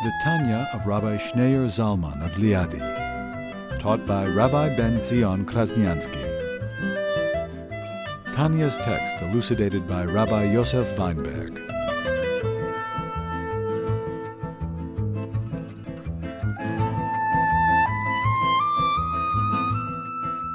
[0.00, 2.78] The Tanya of Rabbi Schneur Zalman of Liadi.
[3.80, 6.22] Taught by Rabbi Ben Zion Krasniansky.
[8.32, 11.54] Tanya's text elucidated by Rabbi Yosef Weinberg.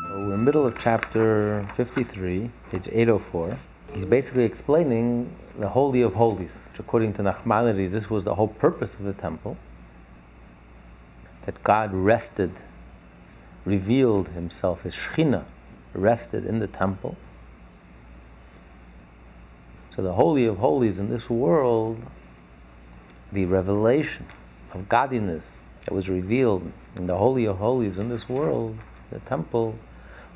[0.09, 3.57] We're in the middle of chapter 53, page 804.
[3.93, 8.47] He's basically explaining the Holy of Holies, which according to Nachmanides, this was the whole
[8.47, 9.57] purpose of the temple.
[11.43, 12.51] That God rested,
[13.65, 15.45] revealed himself, his Shekhinah
[15.93, 17.17] rested in the temple.
[19.89, 22.01] So the Holy of Holies in this world,
[23.31, 24.25] the revelation
[24.73, 28.77] of godliness that was revealed in the Holy of Holies in this world,
[29.11, 29.75] the temple,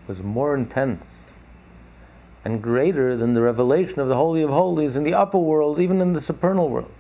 [0.07, 1.26] was more intense
[2.47, 5.99] and greater than the revelation of the Holy of Holies in the upper worlds, even
[5.99, 6.93] in the supernal world.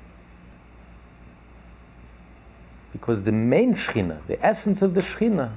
[2.91, 5.51] Because the main Shekhinah, the essence of the Shekhinah,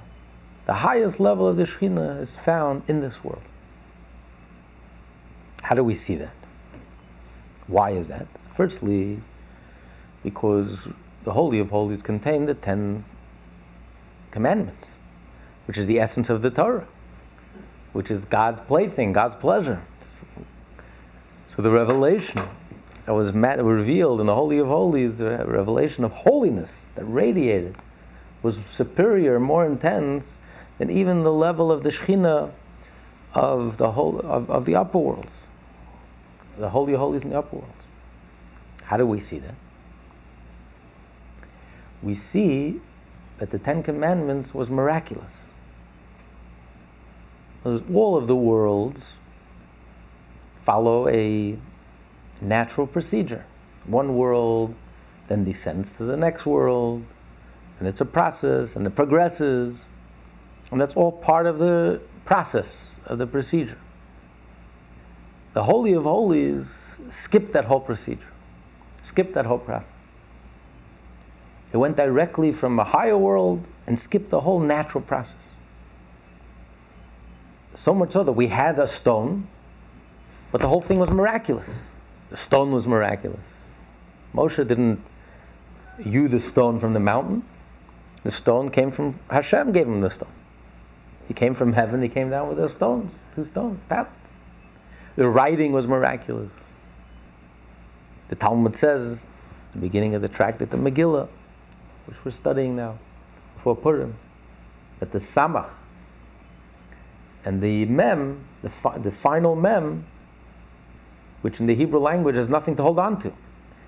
[0.67, 3.43] the highest level of the Shekhinah is found in this world.
[5.63, 6.37] How do we see that?
[7.67, 8.29] Why is that?
[8.49, 9.19] Firstly,
[10.23, 10.87] because
[11.25, 13.05] the Holy of Holies contain the Ten
[14.31, 14.99] Commandments,
[15.67, 16.87] which is the essence of the Torah
[17.93, 19.81] which is God's plaything, God's pleasure.
[21.49, 22.43] So the revelation
[23.05, 27.77] that was revealed in the Holy of Holies, the revelation of holiness that radiated,
[28.43, 30.39] was superior, more intense
[30.79, 32.51] than even the level of the Shekhinah
[33.35, 35.47] of the whole of, of the upper worlds.
[36.57, 37.85] The Holy of Holies in the upper worlds.
[38.85, 39.55] How do we see that?
[42.03, 42.81] We see
[43.39, 45.53] that the Ten Commandments was miraculous
[47.65, 49.19] all of the worlds
[50.55, 51.59] follow a
[52.41, 53.45] natural procedure.
[53.87, 54.75] One world
[55.29, 57.05] then descends to the next world,
[57.79, 59.87] and it's a process, and it progresses,
[60.71, 63.79] and that's all part of the process of the procedure.
[65.53, 68.29] The Holy of Holies skipped that whole procedure,
[69.03, 69.93] skipped that whole process.
[71.73, 75.57] It went directly from a higher world and skipped the whole natural process.
[77.81, 79.47] So much so that we had a stone,
[80.53, 81.95] but the whole thing was miraculous.
[82.29, 83.73] The stone was miraculous.
[84.35, 85.01] Moshe didn't
[85.99, 87.43] hew the stone from the mountain.
[88.23, 90.29] The stone came from Hashem gave him the stone.
[91.27, 94.29] He came from heaven, he came down with the stones, two stones, tapped.
[95.17, 96.71] The writing was miraculous.
[98.29, 99.27] The Talmud says,
[99.73, 101.29] the beginning of the tractate, the Megillah,
[102.05, 102.99] which we're studying now,
[103.55, 104.17] before Purim,
[104.99, 105.71] that the Samach,
[107.45, 110.05] and the mem, the, fi- the final mem,
[111.43, 113.33] which in the Hebrew language has nothing to hold on to.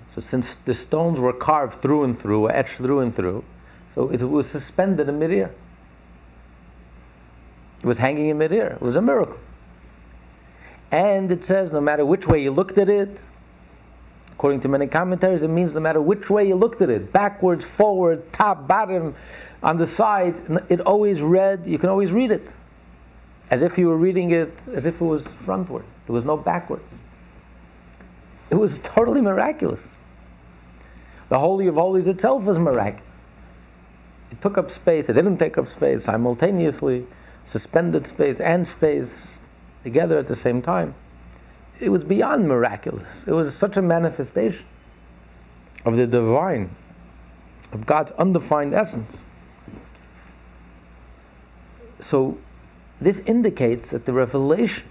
[0.08, 3.44] So since the stones were carved through and through, etched through and through,
[3.90, 5.50] so it was suspended in midair.
[7.80, 8.72] It was hanging in midair.
[8.72, 9.38] It was a miracle.
[10.90, 13.26] And it says no matter which way you looked at it,
[14.30, 17.76] according to many commentaries, it means no matter which way you looked at it, backwards,
[17.76, 19.14] forward, top, bottom,
[19.62, 22.54] on the sides, it always read, you can always read it
[23.52, 25.84] as if you were reading it as if it was frontward.
[26.06, 26.80] There was no backward.
[28.50, 29.98] It was totally miraculous.
[31.28, 33.28] The Holy of Holies itself was miraculous.
[34.30, 37.06] It took up space, it didn't take up space simultaneously,
[37.44, 39.38] suspended space and space
[39.84, 40.94] together at the same time.
[41.78, 43.28] It was beyond miraculous.
[43.28, 44.64] It was such a manifestation
[45.84, 46.70] of the divine,
[47.70, 49.20] of God's undefined essence.
[52.00, 52.38] So
[53.04, 54.88] this indicates that the revelation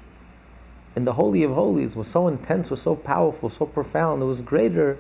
[0.96, 4.42] in the Holy of Holies was so intense, was so powerful, so profound, it was
[4.42, 4.98] greater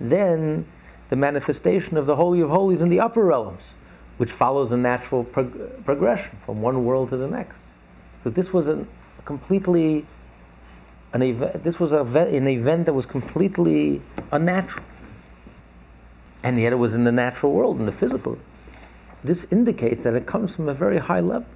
[0.00, 0.64] than
[1.08, 3.74] the manifestation of the Holy of Holies in the upper realms,
[4.16, 7.60] which follows a natural prog- progression from one world to the next.
[8.18, 8.86] Because this was a
[9.24, 10.04] completely
[11.12, 14.84] an event, this was a, an event that was completely unnatural.
[16.42, 18.38] And yet it was in the natural world, in the physical.
[19.24, 21.48] This indicates that it comes from a very high level.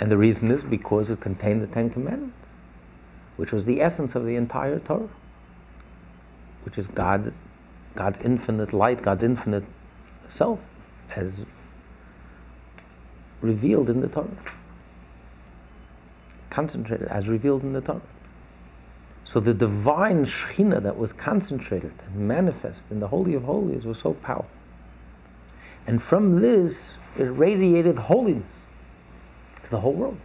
[0.00, 2.48] And the reason is because it contained the Ten Commandments,
[3.36, 5.10] which was the essence of the entire Torah,
[6.64, 7.34] which is God,
[7.94, 9.64] God's infinite light, God's infinite
[10.26, 10.64] self.
[11.14, 11.44] as
[13.42, 14.28] revealed in the Torah.
[16.48, 18.00] Concentrated as revealed in the Torah.
[19.24, 23.98] So the divine Shekhinah that was concentrated and manifest in the Holy of Holies was
[23.98, 24.50] so powerful.
[25.86, 28.59] And from this, it radiated holiness
[29.70, 30.18] the whole world.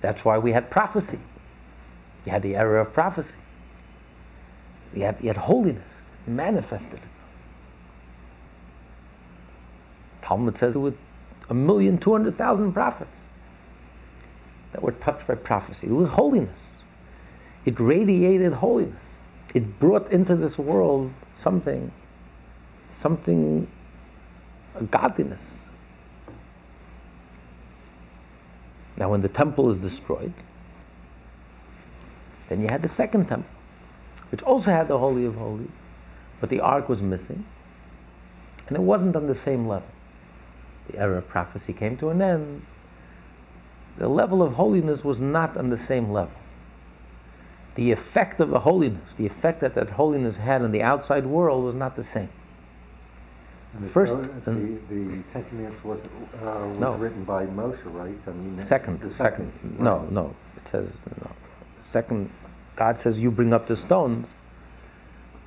[0.00, 1.18] That's why we had prophecy.
[2.24, 3.38] You had the era of prophecy.
[4.94, 6.06] You had, you had holiness.
[6.26, 7.28] Manifested itself.
[10.20, 10.96] Talmud says with
[11.48, 13.24] a million, two hundred thousand prophets
[14.72, 15.88] that were touched by prophecy.
[15.88, 16.82] It was holiness.
[17.64, 19.14] It radiated holiness.
[19.54, 21.90] It brought into this world something,
[22.92, 23.66] something,
[24.76, 25.69] a godliness.
[29.00, 30.32] Now, when the temple is destroyed,
[32.48, 33.50] then you had the second temple,
[34.30, 35.70] which also had the Holy of Holies,
[36.40, 37.44] but the ark was missing,
[38.68, 39.88] and it wasn't on the same level.
[40.88, 42.62] The era of prophecy came to an end.
[43.96, 46.34] The level of holiness was not on the same level
[47.74, 51.64] the effect of the holiness, the effect that that holiness had on the outside world
[51.64, 52.28] was not the same.
[53.74, 54.50] And First, the,
[54.88, 56.08] the Ten Commandments was, uh,
[56.40, 56.94] was No.
[56.96, 58.16] written by Moshe, right?
[58.26, 59.80] I mean, Second, the second, right.
[59.80, 60.34] no, no.
[60.56, 61.30] It says, no.
[61.78, 62.30] second,
[62.76, 64.34] God says, you bring up the stones.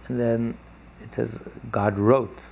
[0.07, 0.57] And then
[1.01, 1.39] it says,
[1.71, 2.51] God wrote,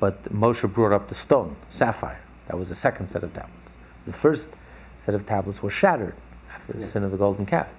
[0.00, 2.20] but Moshe brought up the stone, sapphire.
[2.48, 3.76] That was the second set of tablets.
[4.06, 4.54] The first
[4.98, 6.14] set of tablets were shattered
[6.54, 6.84] after the Yeah.
[6.86, 7.72] sin of the golden calf,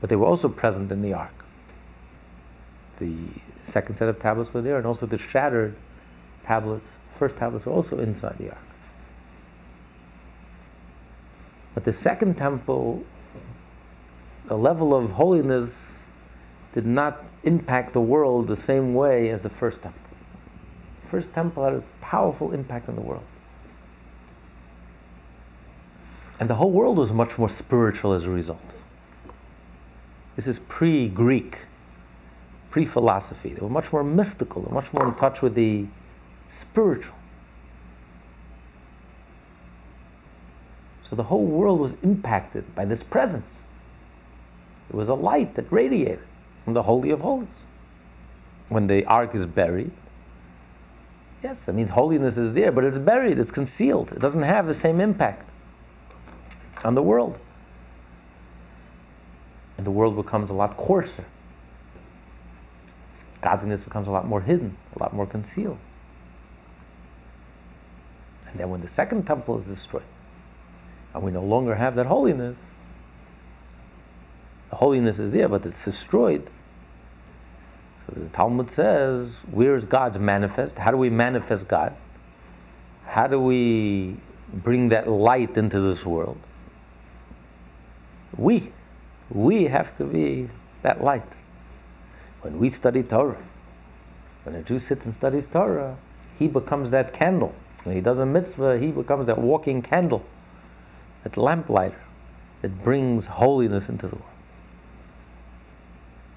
[0.00, 1.32] but they were also present in the ark.
[2.98, 3.14] The
[3.62, 5.74] second set of tablets were there, and also the shattered
[6.46, 8.58] tablets, first tablets were also inside the ark.
[11.74, 13.04] But the second temple,
[14.46, 16.06] the level of holiness
[16.72, 20.00] did not impact the world the same way as the first temple.
[21.02, 23.24] The first temple had a powerful impact on the world.
[26.38, 28.82] And the whole world was much more spiritual as a result.
[30.34, 31.60] This is pre Greek,
[32.70, 33.54] pre philosophy.
[33.54, 35.86] They were much more mystical, much more in touch with the
[36.48, 37.14] spiritual.
[41.08, 43.64] So the whole world was impacted by this presence.
[44.88, 46.24] It was a light that radiated
[46.64, 47.64] from the Holy of Holies.
[48.68, 49.92] When the ark is buried,
[51.42, 54.10] yes, that means holiness is there, but it's buried, it's concealed.
[54.10, 55.48] It doesn't have the same impact
[56.84, 57.38] on the world.
[59.76, 61.24] And the world becomes a lot coarser.
[63.40, 65.78] Godliness becomes a lot more hidden, a lot more concealed.
[68.48, 70.02] And then when the second temple is destroyed,
[71.14, 72.74] and we no longer have that holiness,
[74.70, 76.48] the holiness is there, but it's destroyed.
[77.96, 80.78] So the Talmud says, where is God's manifest?
[80.78, 81.94] How do we manifest God?
[83.06, 84.16] How do we
[84.52, 86.38] bring that light into this world?
[88.36, 88.72] We,
[89.30, 90.48] we have to be
[90.82, 91.36] that light.
[92.42, 93.42] When we study Torah,
[94.44, 95.96] when a Jew sits and studies Torah,
[96.38, 97.54] he becomes that candle.
[97.86, 100.26] When he does a mitzvah, he becomes that walking candle,
[101.22, 102.00] that lamplighter
[102.62, 104.30] that brings holiness into the world.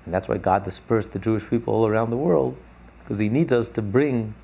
[0.05, 2.55] And that's why God dispersed the Jewish people all around the world,
[2.99, 4.35] because He needs us to bring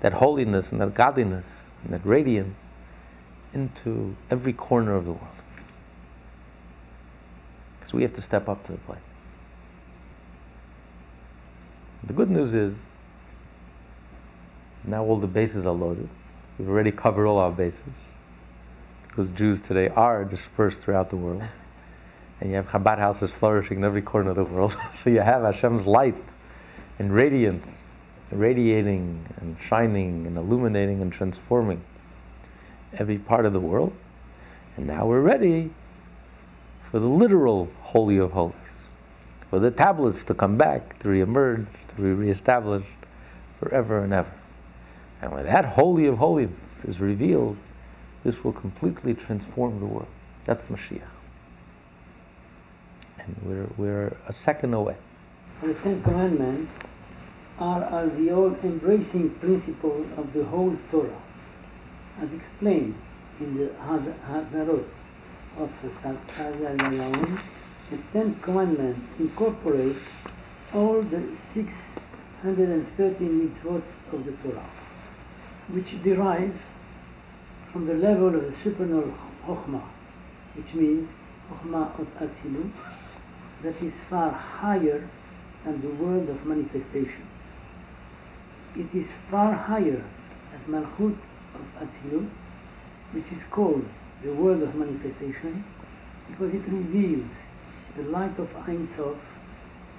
[0.00, 2.72] that holiness and that godliness and that radiance
[3.54, 5.28] into every corner of the world.
[7.78, 8.98] Because we have to step up to the plate.
[12.04, 12.84] The good news is
[14.84, 16.10] now all the bases are loaded.
[16.60, 18.10] We've already covered all our bases
[19.08, 21.42] because Jews today are dispersed throughout the world.
[22.38, 24.76] And you have Chabad houses flourishing in every corner of the world.
[24.92, 26.22] so you have Hashem's light
[26.98, 27.86] and radiance,
[28.30, 31.80] radiating and shining and illuminating and transforming
[32.92, 33.94] every part of the world.
[34.76, 35.70] And now we're ready
[36.82, 38.92] for the literal Holy of Holies,
[39.48, 42.84] for the tablets to come back, to reemerge, to be reestablished
[43.56, 44.39] forever and ever.
[45.22, 47.56] And when that Holy of Holies is revealed,
[48.24, 50.08] this will completely transform the world.
[50.44, 51.00] That's the Mashiach.
[53.18, 54.96] And we're, we're a second away.
[55.62, 56.78] The Ten Commandments
[57.58, 61.20] are, the all-embracing principle of the whole Torah,
[62.22, 62.94] as explained
[63.38, 64.86] in the Haz- Hazarot
[65.58, 67.38] of Sarkazar Gaon.
[67.90, 69.96] The Ten Commandments incorporate
[70.72, 74.64] all the 613 mitzvot of the Torah,
[75.72, 76.60] which derive
[77.70, 79.14] from the level of the supernal
[79.46, 79.84] Chokhmah,
[80.54, 81.08] which means
[81.48, 82.70] Chokhmah of Atzilut,
[83.62, 85.06] that is far higher
[85.64, 87.26] than the world of manifestation.
[88.76, 90.02] It is far higher,
[90.52, 91.16] that Malchut
[91.54, 92.28] of Atzilut,
[93.12, 93.86] which is called
[94.22, 95.64] the world of manifestation,
[96.28, 97.46] because it reveals
[97.96, 99.18] the light of Ein Sof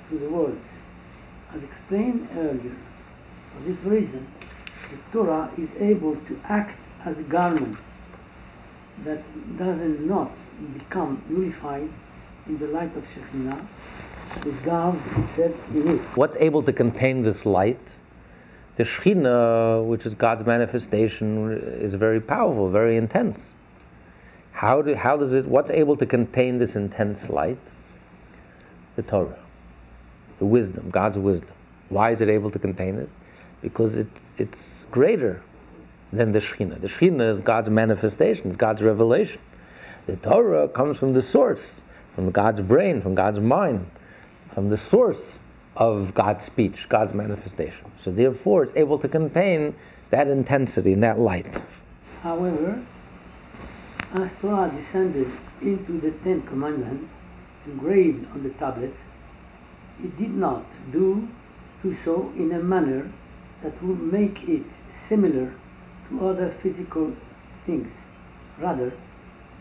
[0.09, 0.59] to the world.
[1.53, 2.75] As explained earlier,
[3.51, 4.27] for this reason,
[4.91, 7.77] the Torah is able to act as a garment
[9.03, 9.23] that
[9.57, 10.31] does not
[10.73, 11.89] become nullified
[12.47, 13.65] in the light of Shekhinah,
[14.45, 16.05] itself in it.
[16.15, 17.97] What's able to contain this light?
[18.75, 23.55] The Shekhinah, which is God's manifestation, is very powerful, very intense.
[24.53, 27.57] How, do, how does it, what's able to contain this intense light?
[28.95, 29.39] The Torah,
[30.39, 31.55] the wisdom, God's wisdom.
[31.89, 33.09] Why is it able to contain it?
[33.61, 35.41] Because it's, it's greater
[36.11, 36.81] than the Shekhinah.
[36.81, 39.41] The Shekhinah is God's manifestation, it's God's revelation.
[40.07, 41.81] The Torah comes from the source,
[42.15, 43.85] from God's brain, from God's mind,
[44.49, 45.39] from the source
[45.75, 47.89] of God's speech, God's manifestation.
[47.97, 49.73] So therefore, it's able to contain
[50.09, 51.65] that intensity and that light.
[52.23, 52.83] However,
[54.13, 55.27] as Torah descended
[55.61, 57.09] into the Ten Commandments
[57.65, 59.05] engraved on the tablets,
[60.03, 61.27] it did not do,
[61.81, 63.09] do so in a manner
[63.61, 65.53] that would make it similar
[66.09, 67.15] to other physical
[67.63, 68.05] things.
[68.59, 68.93] Rather,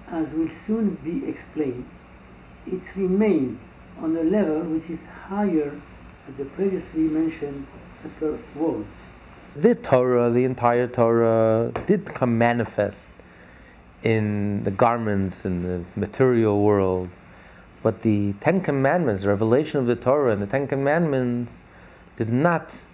[0.08, 1.84] as will soon be explained,
[2.66, 3.58] it remained
[4.00, 5.70] on a level which is higher
[6.26, 7.66] than the previously mentioned
[8.04, 8.86] upper world.
[9.54, 13.12] The Torah, the entire Torah, did come manifest
[14.02, 17.08] in the garments in the material world.
[17.82, 21.64] But the Ten Commandments, the revelation of the Torah and the Ten Commandments,
[22.16, 22.84] did not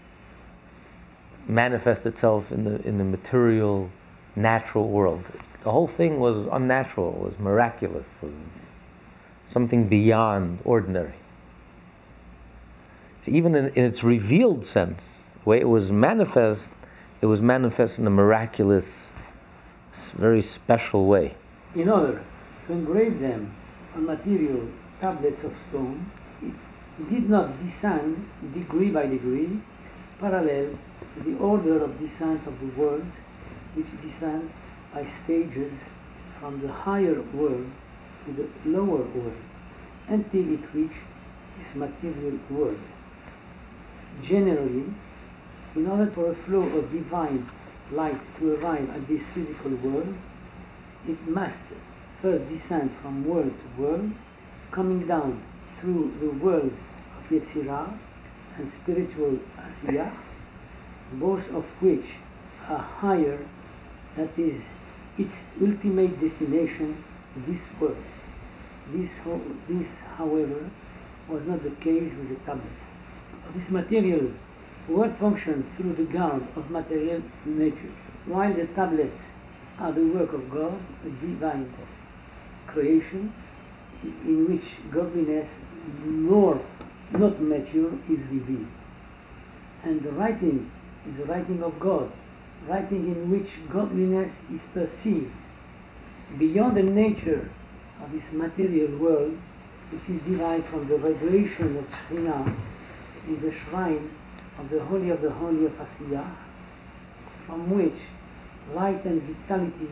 [1.48, 3.90] manifest itself in the, in the material,
[4.34, 5.24] natural world.
[5.62, 8.72] The whole thing was unnatural, was miraculous, was
[9.46, 11.14] something beyond ordinary.
[13.22, 16.74] So even in, in its revealed sense, the way it was manifest,
[17.20, 19.12] it was manifest in a miraculous,
[20.14, 21.34] very special way.
[21.74, 22.22] In order
[22.66, 23.52] to engrave them
[23.94, 24.68] on material
[25.00, 26.06] tablets of stone,
[26.42, 29.60] it did not descend degree by degree,
[30.18, 30.78] parallel
[31.14, 33.06] to the order of descent of the world,
[33.74, 34.48] which descend
[34.92, 35.72] by stages
[36.40, 37.66] from the higher world
[38.24, 39.36] to the lower world,
[40.08, 41.02] until it reaches
[41.58, 42.78] this material world.
[44.22, 44.84] Generally,
[45.74, 47.46] in order for a flow of divine
[47.92, 50.14] light to arrive at this physical world,
[51.06, 51.60] it must
[52.20, 54.10] first descend from world to world,
[54.70, 55.40] coming down
[55.74, 56.72] through the world
[57.18, 57.92] of Yetzirah
[58.58, 60.10] and spiritual Asiyah,
[61.14, 62.16] both of which
[62.68, 63.38] are higher,
[64.16, 64.72] that is,
[65.18, 66.96] its ultimate destination,
[67.36, 67.96] this world.
[68.92, 69.20] This,
[69.68, 70.70] this, however,
[71.28, 72.90] was not the case with the tablets.
[73.54, 74.32] This material
[74.88, 77.92] world functions through the guard of material nature,
[78.26, 79.30] while the tablets
[79.78, 81.72] are the work of God, a divine
[82.66, 83.32] creation
[84.24, 85.58] in which godliness,
[86.04, 86.60] nor
[87.12, 88.66] not mature, is revealed.
[89.84, 90.70] And the writing
[91.08, 92.10] is the writing of God,
[92.66, 95.32] writing in which godliness is perceived
[96.38, 97.48] beyond the nature
[98.02, 99.36] of this material world,
[99.90, 102.52] which is derived from the vibration of Shekhinah
[103.28, 104.10] in the shrine
[104.58, 106.28] of the Holy of the Holy of Asiyah,
[107.46, 108.00] from which
[108.74, 109.88] light and vitality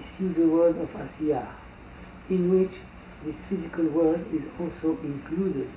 [0.00, 1.46] issue the world of Asiyah,
[2.30, 2.78] in which
[3.24, 5.68] this physical world is also included.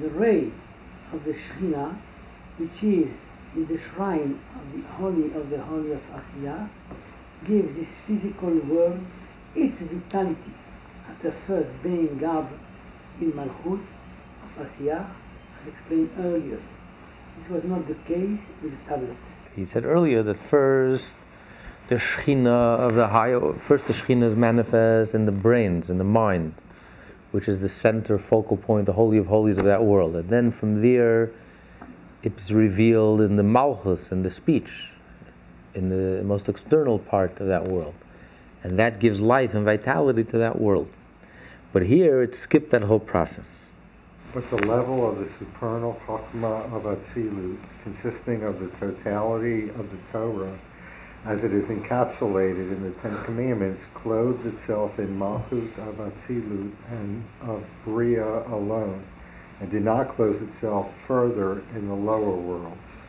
[0.00, 0.50] The ray
[1.12, 1.94] of the Shekhinah,
[2.56, 3.10] which is
[3.54, 6.68] in the shrine of the Holy of the Holy of Asiyah,
[7.44, 8.98] gives this physical world
[9.54, 10.52] its vitality
[11.08, 12.52] after first being garbed
[13.20, 13.80] in Malchut
[14.42, 15.06] of Asiyah,
[15.60, 16.58] as explained earlier.
[17.36, 19.26] This was not the case with the tablets.
[19.54, 21.14] He said earlier that first
[21.88, 26.04] the Shekhinah of the higher, first the Shekhinah is manifest in the brains, in the
[26.04, 26.54] mind,
[27.32, 30.14] which is the center, focal point, the Holy of Holies of that world.
[30.14, 31.30] And then from there,
[32.22, 34.92] it's revealed in the Malchus, in the speech,
[35.74, 37.94] in the most external part of that world.
[38.62, 40.88] And that gives life and vitality to that world.
[41.72, 43.70] But here, it skipped that whole process.
[44.34, 50.12] But the level of the supernal Chachma of Atzilut, consisting of the totality of the
[50.12, 50.56] Torah,
[51.24, 57.24] as it is encapsulated in the Ten Commandments, clothed itself in Malchut of Atzilut and
[57.40, 59.04] of Bria alone,
[59.60, 63.00] and did not close itself further in the lower worlds.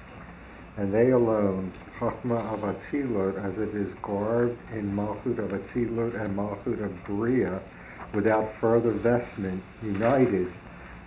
[0.78, 6.38] And they alone, Chachma of Atzilut, as it is garbed in Malchut of Atzilut and
[6.38, 7.60] Malchut of Bria,
[8.14, 10.52] without further vestment, united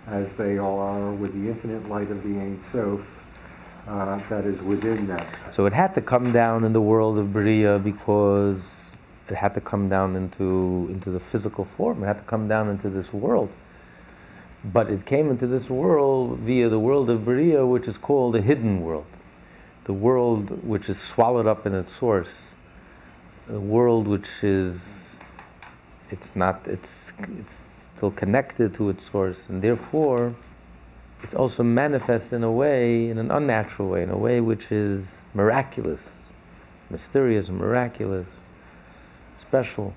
[0.07, 3.16] as they are with the infinite light of the Ein Sof,
[3.87, 5.25] uh, that is within them.
[5.49, 8.93] So it had to come down in the world of Bria because
[9.29, 12.03] it had to come down into, into the physical form.
[12.03, 13.49] It had to come down into this world.
[14.63, 18.41] But it came into this world via the world of Bria, which is called the
[18.41, 19.05] hidden world.
[19.85, 22.55] The world which is swallowed up in its source.
[23.47, 25.15] The world which is,
[26.09, 29.47] it's not, it's, it's still connected to its source.
[29.47, 30.35] And therefore,
[31.23, 35.23] it's also manifest in a way, in an unnatural way, in a way which is
[35.33, 36.33] miraculous,
[36.89, 38.49] mysterious, miraculous,
[39.33, 39.93] special.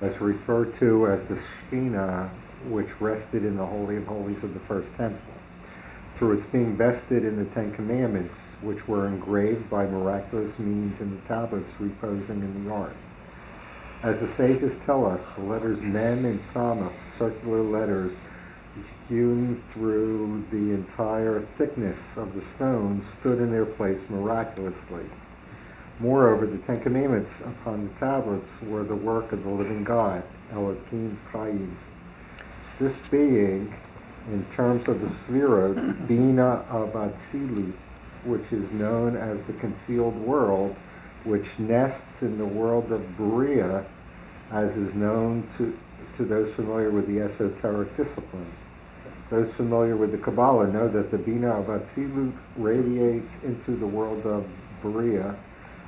[0.00, 2.28] That's referred to as the Shekhinah,
[2.68, 5.20] which rested in the Holy of Holies of the first temple.
[6.14, 11.10] Through its being vested in the Ten Commandments, which were engraved by miraculous means in
[11.10, 12.94] the tablets reposing in the Ark.
[14.02, 18.16] As the sages tell us, the letters Mem and Samach, circular letters,
[19.08, 25.04] hewn through the entire thickness of the stone, stood in their place miraculously.
[26.00, 31.18] Moreover, the Ten Commandments upon the tablets were the work of the living God, Elohim
[31.30, 31.76] Chaim.
[32.80, 33.72] This being,
[34.32, 37.74] in terms of the Svirot, Bina of Atzilut,
[38.24, 40.76] which is known as the concealed world,
[41.22, 43.84] which nests in the world of Berea,
[44.50, 45.76] as is known to,
[46.16, 48.46] to those familiar with the esoteric discipline.
[49.34, 54.24] Those familiar with the Kabbalah know that the Bina of Atzilut radiates into the world
[54.24, 54.46] of
[54.80, 55.34] Berea,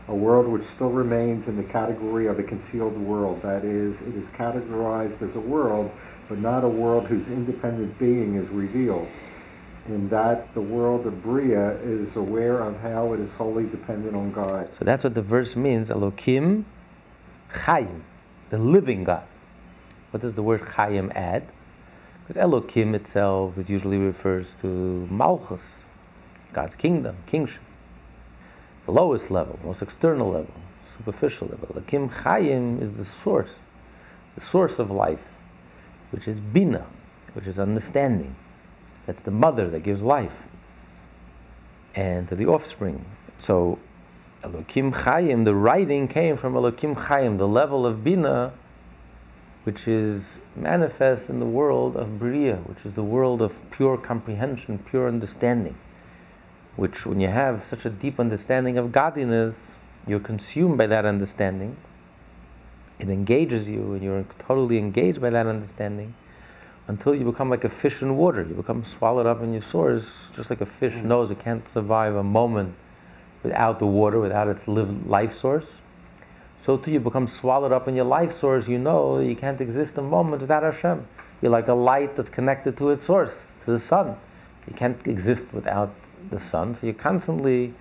[0.08, 3.40] a world which still remains in the category of a concealed world.
[3.42, 5.92] That is, it is categorized as a world,
[6.28, 9.06] but not a world whose independent being is revealed.
[9.86, 14.32] In that, the world of Bria is aware of how it is wholly dependent on
[14.32, 14.70] God.
[14.70, 16.64] So that's what the verse means, Elokim
[17.50, 18.02] Chaim,
[18.48, 19.22] the living God.
[20.10, 21.44] What does the word Chaim add?
[22.26, 24.66] Because Elokim itself is usually refers to
[25.10, 25.82] Malchus,
[26.52, 27.62] God's kingdom, kingship.
[28.84, 30.54] The lowest level, most external level,
[30.84, 31.68] superficial level.
[31.68, 33.50] Elokim Chaim is the source,
[34.34, 35.40] the source of life,
[36.10, 36.86] which is Bina,
[37.34, 38.34] which is understanding.
[39.06, 40.48] That's the mother that gives life
[41.94, 43.04] and to the offspring.
[43.38, 43.78] So
[44.42, 48.52] Elokim Chaim, the writing came from Elokim Chaim, the level of Bina,
[49.66, 54.78] which is manifest in the world of Bria, which is the world of pure comprehension,
[54.78, 55.74] pure understanding.
[56.76, 59.76] Which, when you have such a deep understanding of godliness,
[60.06, 61.76] you're consumed by that understanding.
[63.00, 66.14] It engages you, and you're totally engaged by that understanding
[66.86, 68.42] until you become like a fish in water.
[68.42, 71.02] You become swallowed up in your source, just like a fish mm.
[71.06, 72.76] knows it can't survive a moment
[73.42, 75.80] without the water, without its live, life source.
[76.66, 79.98] So too you become swallowed up in your life source, you know you can't exist
[79.98, 81.06] a moment without Hashem.
[81.40, 84.16] You're like a light that's connected to its source, to the sun.
[84.66, 85.94] You can't exist without
[86.28, 87.72] the sun, so you're constantly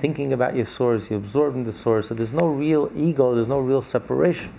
[0.00, 3.58] thinking about your source, you're absorbing the source, so there's no real ego, there's no
[3.58, 4.52] real separation.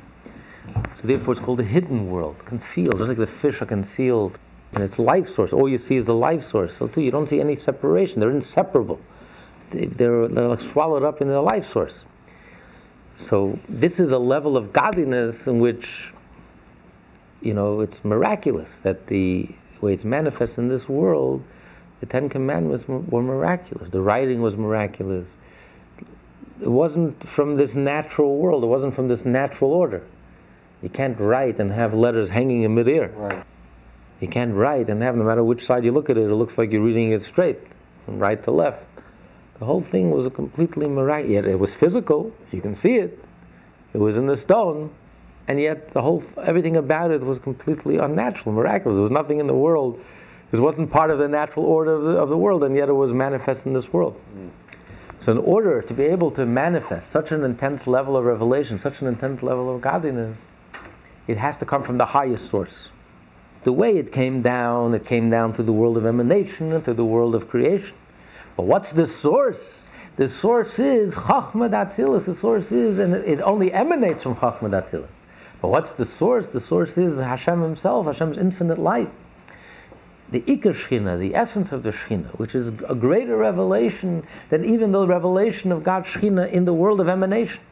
[0.65, 4.39] So therefore it's called the hidden world, concealed, just like the fish are concealed
[4.75, 5.53] in its life source.
[5.53, 6.77] All you see is the life source.
[6.77, 8.99] So too you don't see any separation, they're inseparable.
[9.69, 12.05] They, they're, they're like swallowed up in the life source.
[13.21, 16.13] So this is a level of godliness in which,
[17.41, 19.49] you know, it's miraculous that the
[19.81, 21.43] way it's manifest in this world,
[21.99, 23.89] the Ten Commandments were miraculous.
[23.89, 25.37] The writing was miraculous.
[26.61, 28.63] It wasn't from this natural world.
[28.63, 30.03] It wasn't from this natural order.
[30.81, 33.09] You can't write and have letters hanging in midair.
[33.09, 33.43] Right.
[34.19, 36.57] You can't write and have, no matter which side you look at it, it looks
[36.57, 37.59] like you're reading it straight,
[38.05, 38.85] from right to left.
[39.61, 41.31] The whole thing was a completely miraculous.
[41.31, 42.33] Yet it was physical.
[42.51, 43.23] You can see it.
[43.93, 44.89] It was in the stone,
[45.47, 48.95] and yet the whole everything about it was completely unnatural, miraculous.
[48.95, 49.99] There was nothing in the world.
[50.49, 52.93] This wasn't part of the natural order of the, of the world, and yet it
[52.93, 54.19] was manifest in this world.
[55.19, 59.03] So, in order to be able to manifest such an intense level of revelation, such
[59.03, 60.49] an intense level of godliness,
[61.27, 62.89] it has to come from the highest source.
[63.61, 66.95] The way it came down, it came down through the world of emanation and through
[66.95, 67.95] the world of creation.
[68.61, 69.87] But what's the source?
[70.17, 72.27] The source is Chachma Datzilis.
[72.27, 75.23] The source is, and it only emanates from Chachma Datzilis.
[75.63, 76.49] But what's the source?
[76.49, 79.09] The source is Hashem Himself, Hashem's infinite light.
[80.29, 84.91] The Ikar Shechina, the essence of the Shechina, which is a greater revelation than even
[84.91, 87.63] the revelation of God's Shechina in the world of emanation.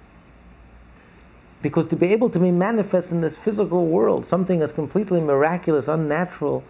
[1.61, 5.87] Because to be able to be manifest in this physical world, something as completely miraculous,
[5.87, 6.63] unnatural,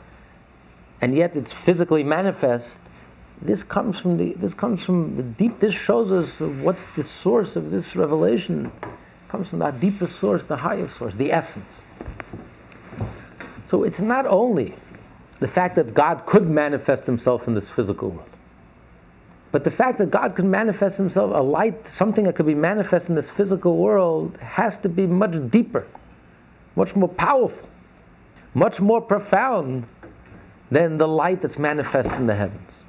[1.00, 2.82] and yet it's physically manifest,
[3.42, 7.56] this comes from the this comes from the deep this shows us what's the source
[7.56, 8.72] of this revelation.
[8.82, 11.84] It comes from that deepest source the highest source the essence.
[13.66, 14.74] So it's not only
[15.40, 18.30] the fact that god could manifest himself in this physical world
[19.52, 23.10] But the fact that God could manifest Himself, a light, something that could be manifest
[23.10, 25.88] in this physical world, has to be much deeper,
[26.76, 27.68] much more powerful,
[28.54, 29.88] much more profound
[30.70, 32.86] than the light that's manifest in the heavens,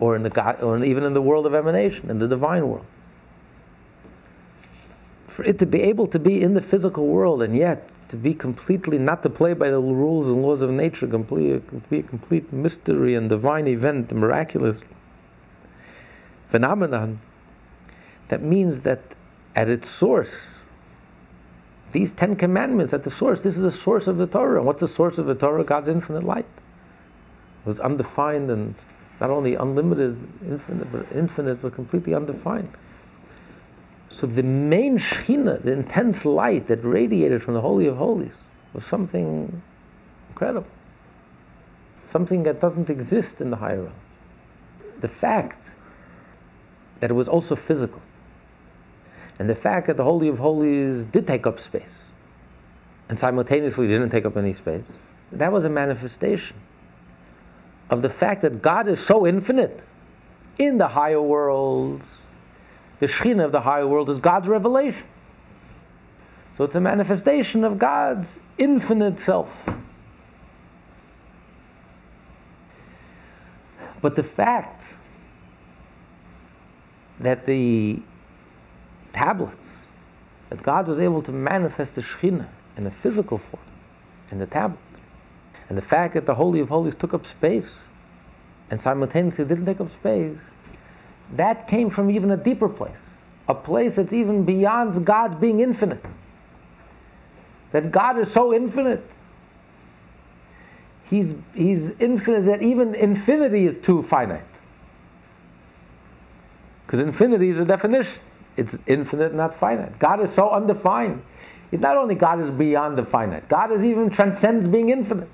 [0.00, 2.86] or in the God, or even in the world of emanation, in the divine world.
[5.26, 8.34] For it to be able to be in the physical world and yet to be
[8.34, 12.52] completely not to play by the rules and laws of nature, complete, be a complete
[12.52, 14.84] mystery and divine event, miraculous
[16.48, 17.20] phenomenon,
[18.28, 19.00] that means that
[19.54, 20.64] at its source,
[21.92, 24.58] these Ten Commandments at the source, this is the source of the Torah.
[24.58, 25.64] And what's the source of the Torah?
[25.64, 26.46] God's infinite light.
[27.64, 28.74] It was undefined and
[29.20, 32.70] not only unlimited, infinite, but infinite, but completely undefined.
[34.10, 38.40] So the main Shekhinah, the intense light that radiated from the Holy of Holies,
[38.72, 39.60] was something
[40.30, 40.68] incredible.
[42.04, 43.94] Something that doesn't exist in the higher realm.
[45.00, 45.74] The fact
[47.00, 48.00] that it was also physical.
[49.38, 52.12] And the fact that the Holy of Holies did take up space
[53.08, 54.92] and simultaneously didn't take up any space,
[55.32, 56.56] that was a manifestation
[57.90, 59.86] of the fact that God is so infinite
[60.58, 62.26] in the higher worlds.
[62.98, 65.06] The Shekhinah of the higher world is God's revelation.
[66.54, 69.68] So it's a manifestation of God's infinite self.
[74.00, 74.96] But the fact
[77.20, 78.00] that the
[79.12, 79.86] tablets,
[80.50, 83.62] that God was able to manifest the Shekhinah in a physical form,
[84.30, 84.78] in the tablet,
[85.68, 87.90] and the fact that the Holy of Holies took up space
[88.70, 90.52] and simultaneously didn't take up space,
[91.32, 96.04] that came from even a deeper place, a place that's even beyond God's being infinite.
[97.72, 99.04] That God is so infinite.
[101.04, 104.42] He's, he's infinite that even infinity is too finite.
[106.82, 108.22] Because infinity is a definition.
[108.56, 109.98] It's infinite, not finite.
[109.98, 111.22] God is so undefined.
[111.70, 115.28] It's not only God is beyond the finite, God is even transcends being infinite.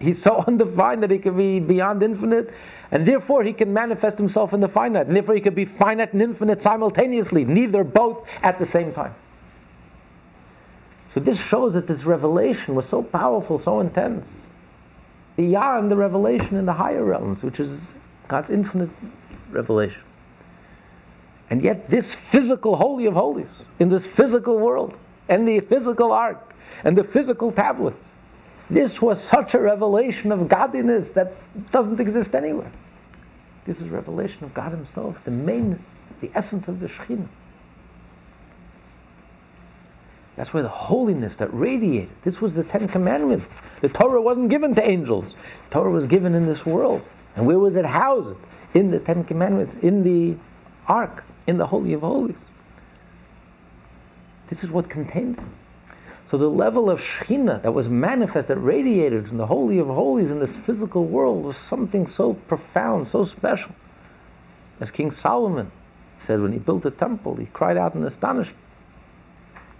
[0.00, 2.52] He's so undefined that he can be beyond infinite,
[2.90, 5.06] and therefore he can manifest himself in the finite.
[5.06, 9.14] And therefore he can be finite and infinite simultaneously, neither both at the same time.
[11.08, 14.50] So this shows that this revelation was so powerful, so intense,
[15.36, 17.94] beyond the revelation in the higher realms, which is
[18.26, 18.90] God's infinite
[19.50, 20.02] revelation.
[21.50, 26.52] And yet, this physical Holy of Holies, in this physical world, and the physical ark,
[26.82, 28.16] and the physical tablets,
[28.70, 31.32] this was such a revelation of godliness that
[31.70, 32.70] doesn't exist anywhere.
[33.64, 35.78] This is revelation of God Himself, the main,
[36.20, 37.28] the essence of the Shekhinah.
[40.36, 42.10] That's where the holiness that radiated.
[42.22, 43.52] This was the Ten Commandments.
[43.80, 45.34] The Torah wasn't given to angels.
[45.68, 47.02] The Torah was given in this world.
[47.36, 48.40] And where was it housed?
[48.74, 50.36] In the Ten Commandments, in the
[50.88, 52.42] Ark in the Holy of Holies.
[54.48, 55.44] This is what contained it.
[56.34, 60.32] So the level of Shekhinah that was manifest, that radiated from the Holy of Holies
[60.32, 63.72] in this physical world was something so profound, so special.
[64.80, 65.70] As King Solomon
[66.18, 68.58] said when he built the temple, he cried out in astonishment.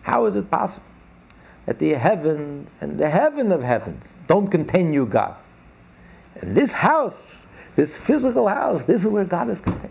[0.02, 0.86] How is it possible
[1.66, 5.34] that the heavens and the heaven of heavens don't contain you, God?
[6.36, 9.90] And this house, this physical house, this is where God is contained.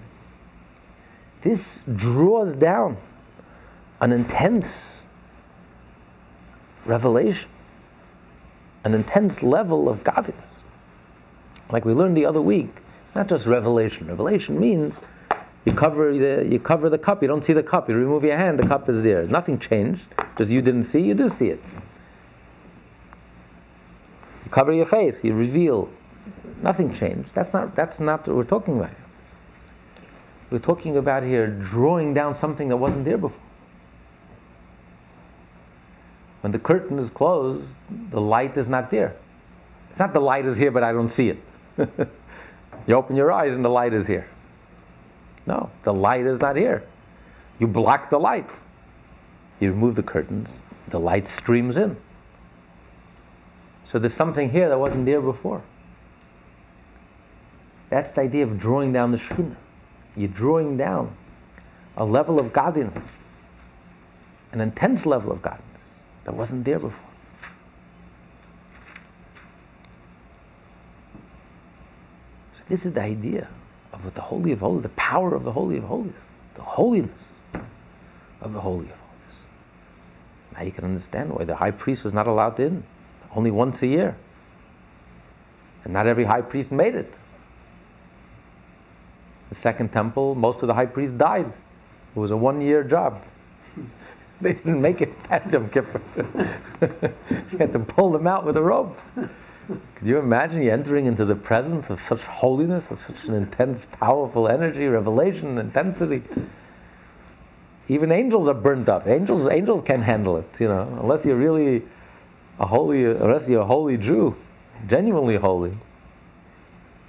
[1.41, 2.95] This draws down
[3.99, 5.08] an intense
[6.85, 7.49] revelation,
[8.83, 10.63] an intense level of godliness.
[11.69, 12.69] Like we learned the other week,
[13.15, 14.07] not just revelation.
[14.07, 14.99] Revelation means
[15.65, 18.35] you cover the, you cover the cup, you don't see the cup, you remove your
[18.35, 19.25] hand, the cup is there.
[19.25, 20.05] Nothing changed,
[20.37, 21.61] just you didn't see, you do see it.
[24.45, 25.89] You cover your face, you reveal.
[26.61, 27.33] Nothing changed.
[27.33, 28.91] That's not, that's not what we're talking about.
[30.49, 33.42] We're talking about here drawing down something that wasn't there before.
[36.43, 37.63] When the curtain is closed,
[38.10, 39.15] the light is not there.
[39.89, 41.38] It's not the light is here, but I don't see it.
[42.86, 44.27] you open your eyes and the light is here.
[45.47, 46.84] No, the light is not here.
[47.60, 48.60] You block the light.
[49.62, 51.95] You remove the curtains, the light streams in.
[53.86, 55.62] So there's something here that wasn't there before.
[57.89, 59.56] That's the idea of drawing down the Shekhinah
[60.15, 61.15] you're drawing down
[61.97, 63.19] a level of godliness,
[64.51, 67.09] an intense level of godliness that wasn't there before.
[72.53, 73.47] So this is the idea
[73.91, 77.41] of what the Holy of Holies, the power of the Holy of Holies, the holiness
[78.41, 79.47] of the Holy of Holies.
[80.53, 82.83] Now you can understand why the high priest was not allowed in,
[83.36, 84.15] only once a year.
[85.83, 87.13] And not every high priest made it.
[89.49, 91.47] the second temple, most of the high priests died.
[92.15, 93.21] It was a one year job.
[94.41, 96.01] They didn't make it past Yom Kippur.
[97.51, 99.11] you had to pull them out with the ropes.
[99.15, 103.85] Could you imagine you entering into the presence of such holiness, of such an intense,
[103.85, 106.23] powerful energy, revelation, intensity?
[107.87, 109.07] Even angels are burnt up.
[109.07, 111.83] Angels, angels can't handle it, you know, unless you're really
[112.59, 114.35] a holy, unless you're a holy Jew,
[114.87, 115.73] genuinely holy.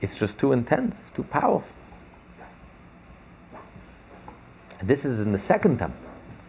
[0.00, 1.00] It's just too intense.
[1.00, 1.74] It's too powerful.
[4.78, 6.03] And this is in the second temple,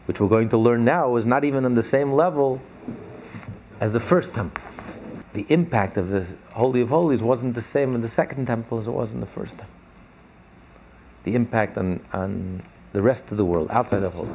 [0.06, 2.62] which we're going to learn now is not even on the same level
[3.80, 4.63] as the first temple.
[5.34, 8.88] The impact of the Holy of Holies wasn't the same in the second temple as
[8.88, 9.76] it was in the first temple.
[11.24, 12.62] The impact on, on
[12.94, 14.34] the rest of the world outside of Holy.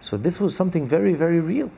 [0.00, 1.70] So this was something very, very real.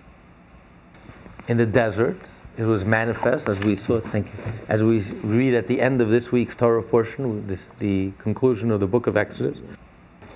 [1.46, 2.18] In the desert,
[2.56, 4.00] it was manifest as we saw.
[4.00, 4.52] Thank you.
[4.68, 8.80] As we read at the end of this week's Torah portion, this, the conclusion of
[8.80, 9.62] the book of Exodus,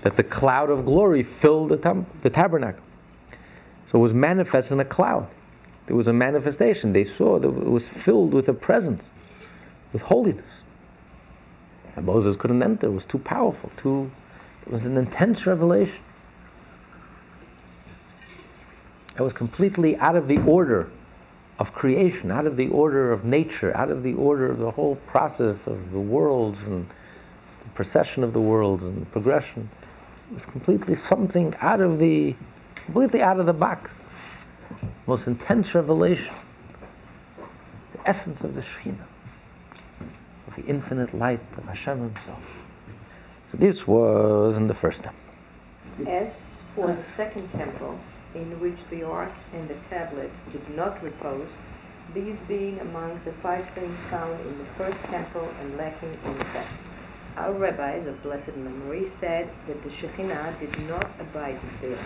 [0.02, 2.84] that the cloud of glory filled the, the tabernacle.
[3.86, 5.26] So it was manifest in a cloud.
[5.86, 6.92] There was a manifestation.
[6.92, 9.10] They saw that it was filled with a presence,
[9.92, 10.64] with holiness.
[11.96, 12.86] And Moses couldn't enter.
[12.86, 13.70] It was too powerful.
[13.76, 14.10] Too.
[14.62, 16.00] It was an intense revelation.
[19.18, 20.88] It was completely out of the order
[21.58, 24.96] of creation, out of the order of nature, out of the order of the whole
[25.06, 29.68] process of the worlds and the procession of the worlds and the progression.
[30.30, 32.36] It was completely something out of the,
[32.76, 34.16] completely out of the box.
[35.08, 36.32] Most intense revelation.
[37.92, 39.08] The essence of the Shekhinah,
[40.46, 42.64] of the infinite light of Hashem Himself.
[43.50, 45.20] So this was in the first temple.
[46.06, 47.98] As for the second temple,
[48.32, 51.48] in which the ark and the tablets did not repose,
[52.14, 56.44] these being among the five things found in the first temple and lacking in the
[56.44, 56.89] second.
[57.36, 61.96] Our rabbis of blessed memory said that the Shekhinah did not abide there.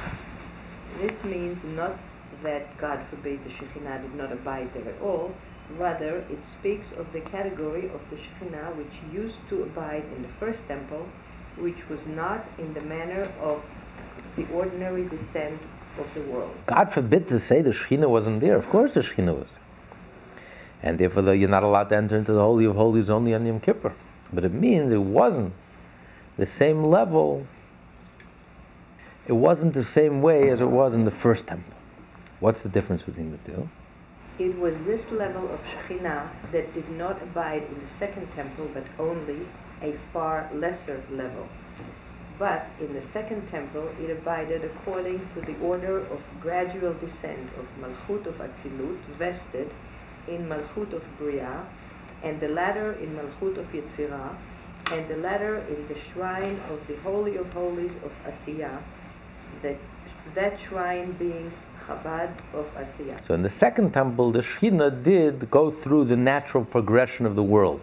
[1.00, 1.98] This means not
[2.42, 5.34] that, God forbid, the Shekhinah did not abide there at all.
[5.78, 10.28] Rather, it speaks of the category of the Shekhinah which used to abide in the
[10.28, 11.08] first temple,
[11.56, 13.64] which was not in the manner of
[14.37, 15.58] the ordinary descent
[15.98, 16.54] of the world.
[16.66, 18.56] God forbid to say the Shekhinah wasn't there.
[18.56, 19.48] Of course the Shekhinah was.
[20.82, 23.58] And therefore you're not allowed to enter into the Holy of Holies only on Yom
[23.58, 23.94] Kippur.
[24.35, 25.53] But it means it wasn't
[26.37, 27.47] the same level,
[29.27, 31.75] it wasn't the same way as it was in the first temple.
[32.40, 33.68] What's the difference between the two?
[34.38, 38.83] It was this level of Shekhinah that did not abide in the second temple, but
[38.99, 39.47] only
[39.81, 41.49] a far lesser level.
[42.37, 47.68] But in the second temple, it abided according to the order of gradual descent of
[47.81, 49.70] Malchut of Atzilut, vested
[50.27, 51.64] in Malchut of Bria,
[52.24, 54.34] and the latter in Malchut of Yetzirah,
[54.92, 58.80] and the latter in the shrine of the Holy of Holies of Asiya,
[59.62, 59.76] that,
[60.34, 61.52] that shrine being
[61.87, 63.20] Chabad of Asiya.
[63.20, 67.42] So in the second temple, the Shekhinah did go through the natural progression of the
[67.42, 67.82] world.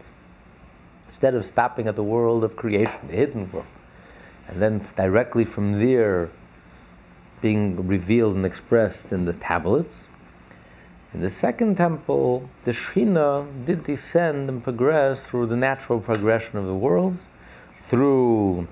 [1.05, 3.67] Instead of stopping at the world of creation, the hidden world,
[4.47, 6.29] and then directly from there
[7.41, 10.07] being revealed and expressed in the tablets,
[11.13, 16.65] in the second temple, the Shekhinah did descend and progress through the natural progression of
[16.65, 17.27] the worlds,
[17.79, 18.67] through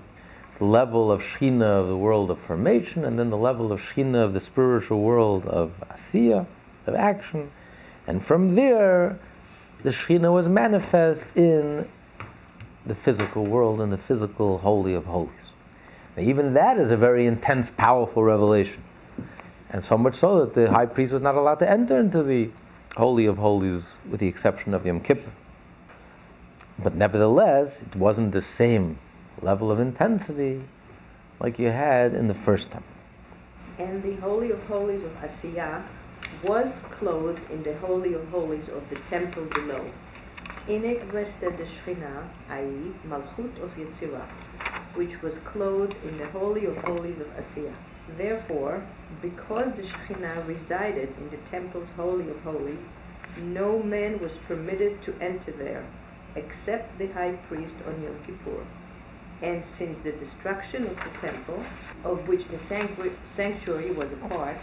[0.58, 4.23] the level of Shekhinah of the world of formation, and then the level of Shekhinah
[4.23, 6.45] of the spiritual world of Asiya,
[6.88, 7.52] of action.
[8.08, 9.19] And from there,
[9.84, 11.88] the Shekhinah was manifest in
[12.86, 15.54] the physical world, in the physical Holy of Holies.
[16.15, 18.82] Now, even that is a very intense, powerful revelation.
[19.71, 22.49] And so much so that the high priest was not allowed to enter into the
[22.97, 25.32] Holy of Holies with the exception of Yom Kippur.
[26.82, 28.97] But nevertheless, it wasn't the same
[29.41, 30.62] level of intensity
[31.39, 32.93] like you had in the first temple.
[33.77, 35.84] And the Holy of Holies of Asiya
[36.43, 39.86] was clothed in the Holy of Holies of the temple below.
[40.67, 44.25] In it rested the Shekhinah, i.e., Malchut of Yetzirah,
[44.95, 47.75] which was clothed in the Holy of Holies of Asiya.
[48.17, 48.84] Therefore,
[49.22, 52.80] because the Shekhinah resided in the temple's Holy of Holies,
[53.41, 55.84] no man was permitted to enter there,
[56.36, 58.63] except the high priest on Yom Kippur.
[59.41, 61.63] And since the destruction of the temple,
[62.04, 64.58] of which the sanctuary was a part,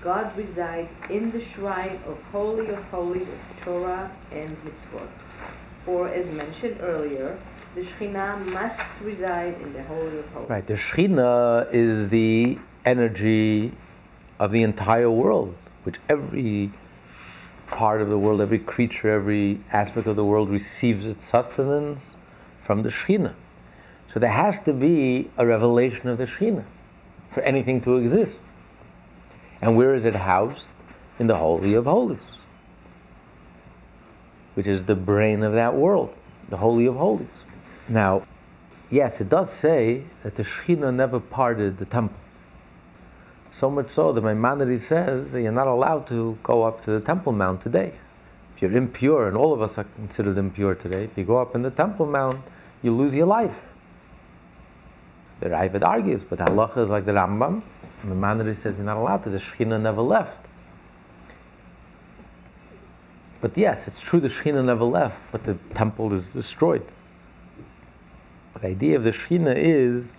[0.00, 5.08] God resides in the shrine of Holy of Holies of Torah and Mitzvot.
[5.84, 7.38] For, as mentioned earlier,
[7.74, 10.50] the Shekhinah must reside in the Holy of Holies.
[10.50, 13.72] Right, the Shekhinah is the energy
[14.38, 16.70] of the entire world, which every
[17.66, 22.16] part of the world, every creature, every aspect of the world receives its sustenance
[22.60, 23.34] from the Shekhinah.
[24.08, 26.64] So there has to be a revelation of the Shekhinah
[27.30, 28.44] for anything to exist.
[29.62, 30.72] And where is it housed?
[31.18, 32.24] In the Holy of Holies,
[34.54, 36.16] which is the brain of that world,
[36.48, 37.44] the Holy of Holies.
[37.90, 38.22] Now,
[38.88, 42.16] yes, it does say that the Shekhinah never parted the temple.
[43.50, 47.00] So much so that Maimonides says that you're not allowed to go up to the
[47.00, 47.92] Temple Mount today.
[48.54, 51.54] If you're impure, and all of us are considered impure today, if you go up
[51.54, 52.40] in the Temple Mount,
[52.82, 53.68] you lose your life.
[55.40, 57.62] The Raavad argues, but halacha is like the Rambam.
[58.04, 59.30] Maimonides says you're not allowed to.
[59.30, 60.46] The Shekhinah never left.
[63.40, 66.86] But yes, it's true the Shekhinah never left, but the temple is destroyed.
[68.60, 70.18] The idea of the Shekhinah is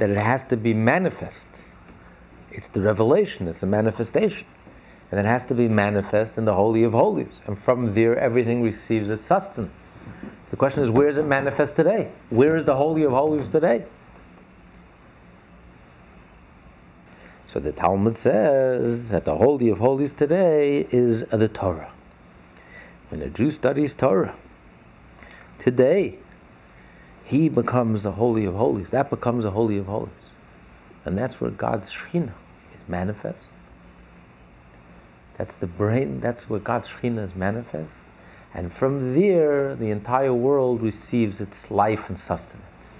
[0.00, 1.62] that it has to be manifest.
[2.50, 4.46] It's the revelation, it's a manifestation.
[5.10, 7.42] And it has to be manifest in the Holy of Holies.
[7.46, 9.72] And from there, everything receives its sustenance.
[10.44, 12.10] So the question is, where is it manifest today?
[12.30, 13.84] Where is the Holy of Holies today?
[17.46, 21.90] So the Talmud says that the Holy of Holies today is the Torah.
[23.10, 24.34] When a Jew studies Torah,
[25.58, 26.20] today,
[27.30, 28.90] he becomes the Holy of Holies.
[28.90, 30.30] That becomes the Holy of Holies.
[31.04, 32.32] And that's where God's Shekhinah
[32.74, 33.44] is manifest.
[35.38, 37.98] That's the brain, that's where God's Shekhinah is manifest.
[38.52, 42.92] And from there, the entire world receives its life and sustenance.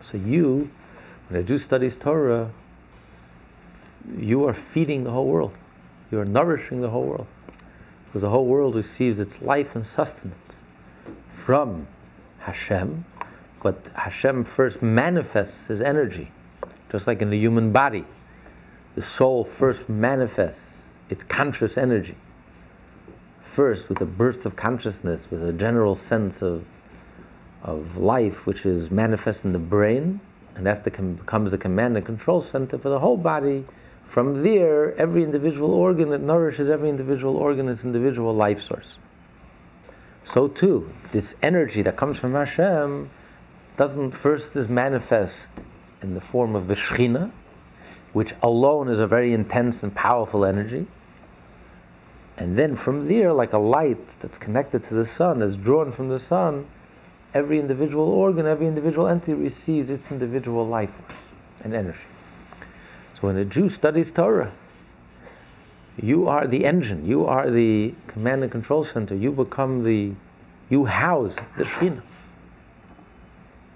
[0.00, 0.70] So you,
[1.28, 2.52] when a Jew studies Torah,
[4.16, 5.52] you are feeding the whole world.
[6.10, 7.26] You are nourishing the whole world.
[8.06, 10.62] Because the whole world receives its life and sustenance
[11.28, 11.86] from
[12.44, 13.04] Hashem,
[13.62, 16.30] but Hashem first manifests his energy,
[16.90, 18.04] just like in the human body.
[18.94, 22.16] The soul first manifests its conscious energy.
[23.40, 26.64] First, with a burst of consciousness, with a general sense of,
[27.62, 30.20] of life, which is manifest in the brain,
[30.54, 33.64] and that becomes the command and control center for the whole body.
[34.04, 38.98] From there, every individual organ that nourishes every individual organ is individual life source.
[40.24, 43.10] So too, this energy that comes from Hashem
[43.76, 45.64] doesn't first is manifest
[46.02, 47.30] in the form of the Shekhinah,
[48.12, 50.86] which alone is a very intense and powerful energy.
[52.36, 56.08] And then from there, like a light that's connected to the sun, that's drawn from
[56.08, 56.66] the sun,
[57.32, 61.02] every individual organ, every individual entity receives its individual life
[61.62, 62.06] and energy.
[63.14, 64.52] So when a Jew studies Torah,
[66.00, 70.12] you are the engine, you are the command and control center, you become the,
[70.68, 72.02] you house the Shekhinah,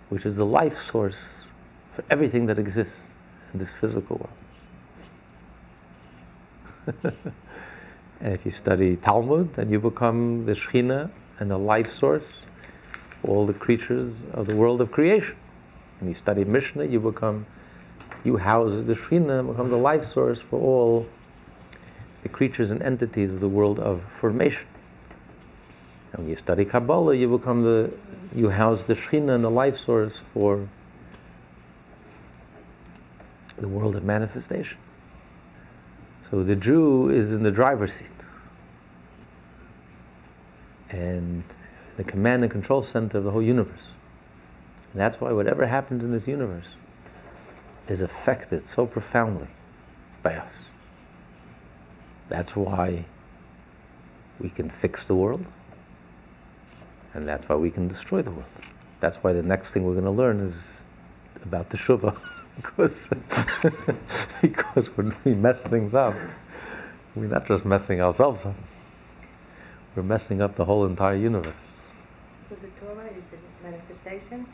[0.09, 1.47] which is the life source
[1.93, 3.17] for everything that exists
[3.53, 4.33] in this physical world.
[8.21, 12.45] and if you study Talmud, then you become the Shekhinah and the life source
[13.21, 15.37] for all the creatures of the world of creation.
[16.01, 17.47] And you study Mishnah, you become,
[18.25, 21.07] you house the Shekhinah, become the life source for all
[22.29, 24.67] the creatures and entities of the world of formation.
[26.13, 27.93] And when you study Kabbalah, you become the,
[28.35, 30.69] you house the Shekhinah and the life source for
[33.57, 34.79] the world of manifestation.
[36.21, 38.13] So the Jew is in the driver's seat.
[40.91, 41.43] And
[41.97, 43.93] the command and control center of the whole universe.
[44.93, 46.77] And that's why whatever happens in this universe
[47.89, 49.49] is affected so profoundly
[50.23, 50.68] by us.
[52.29, 53.05] That's why
[54.39, 55.45] we can fix the world,
[57.15, 58.45] and that's why we can destroy the world.
[59.01, 60.83] That's why the next thing we're going to learn is
[61.43, 62.17] about teshuvah,
[62.57, 63.09] because,
[64.43, 66.15] because when we mess things up,
[67.15, 68.57] we're not just messing ourselves up,
[69.97, 71.91] we're messing up the whole entire universe.
[72.49, 74.47] So the Torah is a manifestation?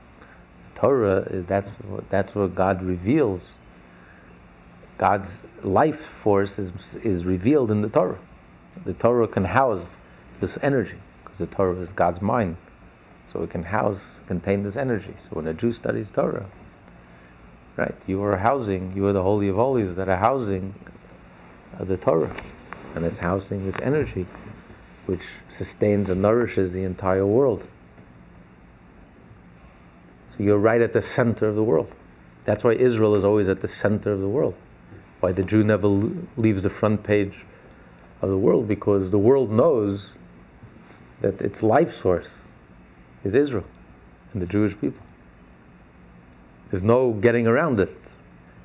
[0.75, 1.77] Torah, that's,
[2.09, 3.55] that's what God reveals
[4.99, 8.19] God's life force is, is revealed in the Torah.
[8.85, 9.99] The Torah can house
[10.41, 12.57] this energy because the Torah is God's mind.
[13.27, 15.15] So it can house, contain this energy.
[15.19, 16.47] So when a Jew studies Torah,
[17.77, 20.75] right, you are housing, you are the Holy of Holies that are housing
[21.81, 22.35] the Torah.
[22.95, 24.27] And it's housing this energy
[25.07, 27.67] which sustains and nourishes the entire world.
[30.31, 31.95] So you're right at the center of the world.
[32.45, 34.55] That's why Israel is always at the center of the world
[35.25, 35.89] why the Jew never
[36.37, 37.47] leaves the front page
[38.21, 40.17] of the world, because the world knows
[41.23, 42.47] that its life source
[43.25, 43.65] is Israel
[44.35, 45.01] and the Jewish people.
[46.69, 47.97] There's no getting around it.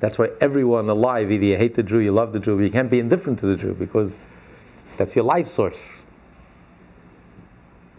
[0.00, 2.90] That's why everyone alive, either you hate the Jew, you love the Jew, you can't
[2.90, 4.18] be indifferent to the Jew because
[4.98, 6.04] that's your life source.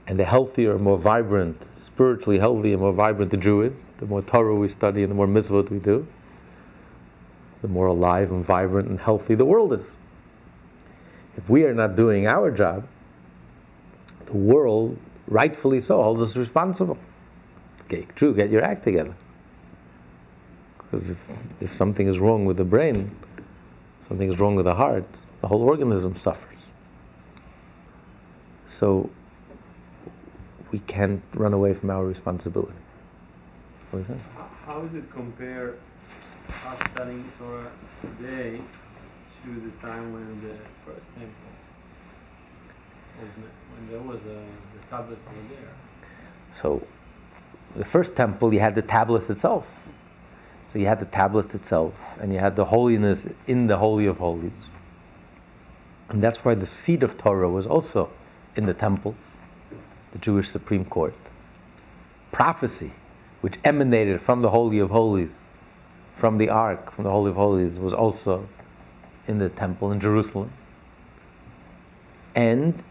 [0.05, 4.22] And the healthier, more vibrant, spiritually healthy and more vibrant the Jew is, the more
[4.22, 6.05] Torah we study and the more mitzvot we do,
[7.62, 9.91] the more alive and vibrant and healthy the world is.
[11.38, 12.86] If we are not doing our job,
[14.26, 14.97] the world,
[15.28, 16.97] rightfully so, holds us responsible.
[17.86, 19.14] Okay, true, get your act together.
[20.78, 23.12] Because if, if something is wrong with the brain,
[24.07, 25.05] something is wrong with the heart,
[25.41, 26.66] the whole organism suffers.
[28.66, 29.09] So
[30.72, 32.74] we can't run away from our responsibility.
[33.91, 34.18] What is that?
[34.66, 35.76] How is it compare
[36.52, 37.72] us studying Torah
[38.02, 38.60] today
[39.43, 41.52] to the time when the first temple
[43.20, 43.30] was
[43.74, 44.39] when there was a,
[44.74, 45.74] the tablets over there?
[46.54, 46.86] So
[47.76, 49.89] the first temple, you had the tablets itself.
[50.68, 54.18] So you had the tablets itself, and you had the holiness in the Holy of
[54.20, 54.70] Holies.
[56.10, 58.10] And that's why the seat of Torah was also
[58.56, 59.16] in the temple,
[60.12, 61.14] the Jewish Supreme Court.
[62.32, 62.91] Prophecy,
[63.41, 65.43] which emanated from the Holy of Holies,
[66.12, 68.47] from the Ark, from the Holy of Holies, was also
[69.28, 70.51] in the temple in Jerusalem.
[72.36, 72.84] And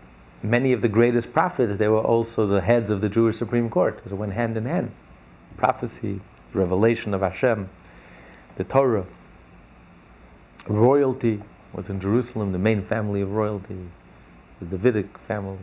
[0.43, 4.01] many of the greatest prophets, they were also the heads of the Jewish Supreme Court.
[4.05, 4.91] So It went hand in hand.
[5.57, 6.21] Prophecy,
[6.53, 7.69] revelation of Hashem,
[8.57, 9.07] the Torah,
[10.69, 11.43] royalty
[11.73, 13.79] was in Jerusalem, the main family of royalty,
[14.61, 15.59] the Davidic family.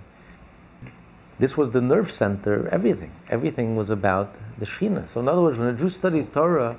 [1.40, 3.12] This was the nerve center, everything.
[3.30, 5.06] Everything was about the Shekhinah.
[5.08, 6.78] So, in other words, when a Jew studies Torah,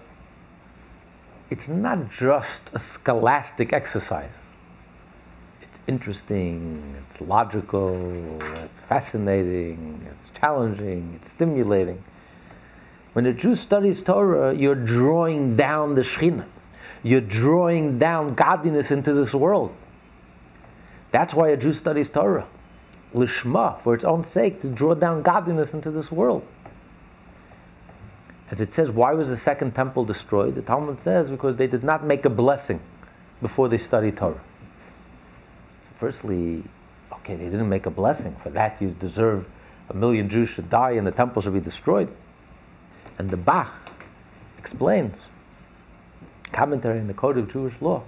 [1.51, 4.51] it's not just a scholastic exercise.
[5.63, 12.03] It's interesting, it's logical, it's fascinating, it's challenging, it's stimulating.
[13.13, 16.47] When a Jew studies Torah, you're drawing down the Shekhinah.
[17.03, 19.75] You're drawing down godliness into this world.
[21.11, 22.47] That's why a Jew studies Torah.
[23.15, 26.45] Lishma, for its own sake, to draw down godliness into this world.
[28.51, 30.55] As it says, why was the second temple destroyed?
[30.55, 32.81] The Talmud says because they did not make a blessing
[33.43, 34.41] before they studied Torah.
[35.97, 36.63] Firstly,
[37.13, 38.35] okay, they didn't make a blessing.
[38.37, 39.49] For that, you deserve
[39.91, 42.11] a million Jews should die and the temple should be destroyed.
[43.19, 43.73] And the Bach
[44.57, 45.29] explains,
[46.53, 48.03] commentary in the Code of Jewish Law,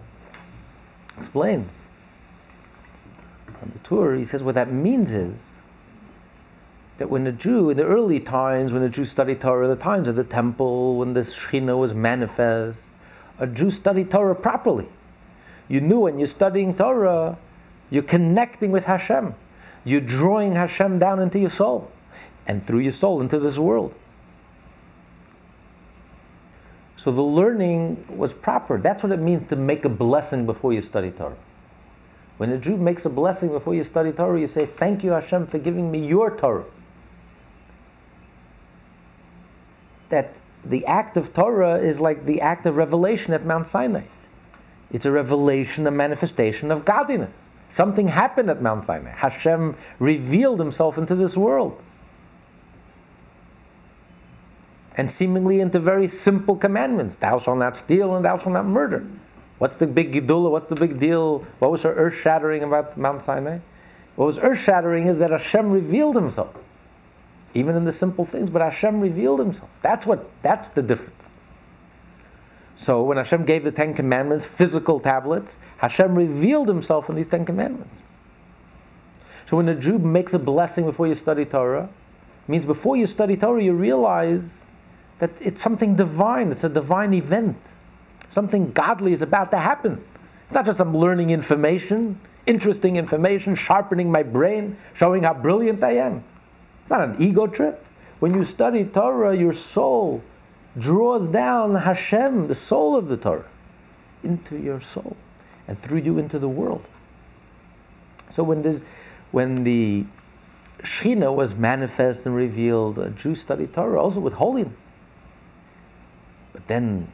[1.18, 1.86] explains
[3.62, 5.60] on the Tur, he says what that means is
[7.01, 10.07] that when a Jew, in the early times, when a Jew studied Torah, the times
[10.07, 12.93] of the temple, when the Shekhinah was manifest,
[13.39, 14.87] a Jew studied Torah properly.
[15.67, 17.39] You knew when you're studying Torah,
[17.89, 19.35] you're connecting with Hashem.
[19.83, 21.91] You're drawing Hashem down into your soul,
[22.47, 23.95] and through your soul into this world.
[26.99, 28.77] So the learning was proper.
[28.77, 31.39] That's what it means to make a blessing before you study Torah.
[32.37, 35.47] When a Jew makes a blessing before you study Torah, you say, Thank you, Hashem,
[35.47, 36.67] for giving me your Torah.
[40.11, 44.05] That the act of Torah is like the act of revelation at Mount Sinai.
[44.93, 47.49] It's a revelation, a manifestation of godliness.
[47.69, 49.11] Something happened at Mount Sinai.
[49.11, 51.81] Hashem revealed himself into this world.
[55.01, 57.15] and seemingly into very simple commandments.
[57.15, 59.07] Thou shalt not steal and thou shalt not murder.
[59.57, 60.51] What's the big gedula?
[60.51, 61.39] What's the big deal?
[61.59, 63.61] What was so earth shattering about Mount Sinai?
[64.17, 66.55] What was earth shattering is that Hashem revealed himself.
[67.53, 69.71] Even in the simple things, but Hashem revealed himself.
[69.83, 71.33] That's what that's the difference.
[72.77, 77.45] So when Hashem gave the Ten Commandments, physical tablets, Hashem revealed himself in these Ten
[77.45, 78.05] Commandments.
[79.45, 81.91] So when a Jew makes a blessing before you study Torah,
[82.49, 84.65] means before you study Torah, you realize
[85.19, 87.59] that it's something divine, it's a divine event.
[88.29, 90.03] Something godly is about to happen.
[90.47, 95.97] It's not just I'm learning information, interesting information, sharpening my brain, showing how brilliant I
[95.97, 96.25] am.
[96.91, 97.86] It's not an ego trip.
[98.18, 100.24] When you study Torah, your soul
[100.76, 103.47] draws down Hashem, the soul of the Torah,
[104.24, 105.16] into your soul
[105.68, 106.84] and through you into the world.
[108.28, 108.82] So when the,
[109.30, 110.07] when the
[110.80, 114.74] Shekhinah was manifest and revealed, a Jew studied Torah also with holiness.
[116.53, 117.07] But then,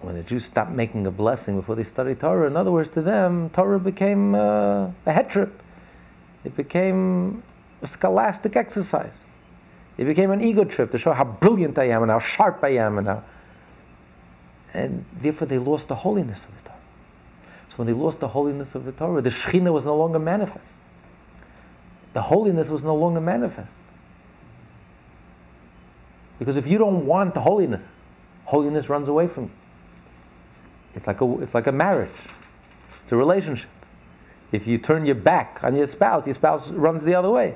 [0.00, 3.00] when the Jews stopped making a blessing before they studied Torah, in other words, to
[3.00, 5.62] them, Torah became uh, a head trip.
[6.44, 7.44] It became
[7.86, 9.36] a scholastic exercise.
[9.96, 12.70] It became an ego trip to show how brilliant I am and how sharp I
[12.70, 13.22] am and how.
[14.74, 16.80] And therefore, they lost the holiness of the Torah.
[17.68, 20.74] So when they lost the holiness of the Torah, the Shekhinah was no longer manifest.
[22.12, 23.78] The holiness was no longer manifest.
[26.40, 27.96] Because if you don't want the holiness,
[28.46, 29.50] holiness runs away from you.
[30.96, 32.10] It's like a, it's like a marriage,
[33.02, 33.70] it's a relationship.
[34.50, 37.54] If you turn your back on your spouse, your spouse runs the other way.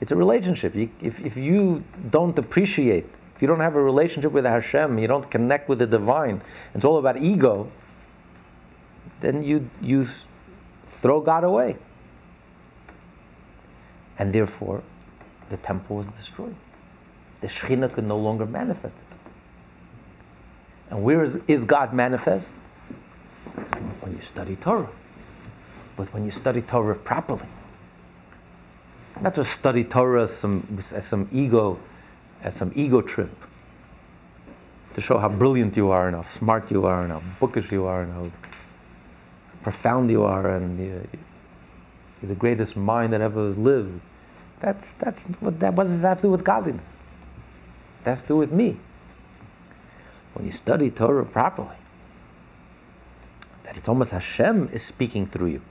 [0.00, 0.74] It's a relationship.
[0.74, 5.06] You, if, if you don't appreciate, if you don't have a relationship with Hashem, you
[5.06, 6.42] don't connect with the divine,
[6.74, 7.70] it's all about ego,
[9.20, 10.04] then you, you
[10.84, 11.76] throw God away.
[14.18, 14.82] And therefore,
[15.48, 16.56] the temple was destroyed.
[17.40, 19.16] The Shekhinah could no longer manifest it.
[20.90, 22.56] And where is, is God manifest?
[24.00, 24.88] When you study Torah.
[25.96, 27.46] But when you study Torah properly.
[29.20, 31.78] Not just study Torah as some, as some ego,
[32.42, 33.30] as some ego trip.
[34.94, 37.84] To show how brilliant you are and how smart you are and how bookish you
[37.84, 38.30] are and how
[39.62, 41.02] profound you are and you're
[42.22, 44.00] the greatest mind that ever lived.
[44.60, 47.02] That's, that's what that what does that have to do with godliness?
[48.04, 48.76] That's to do with me.
[50.32, 51.76] When you study Torah properly,
[53.64, 55.62] that it's almost Hashem is speaking through you.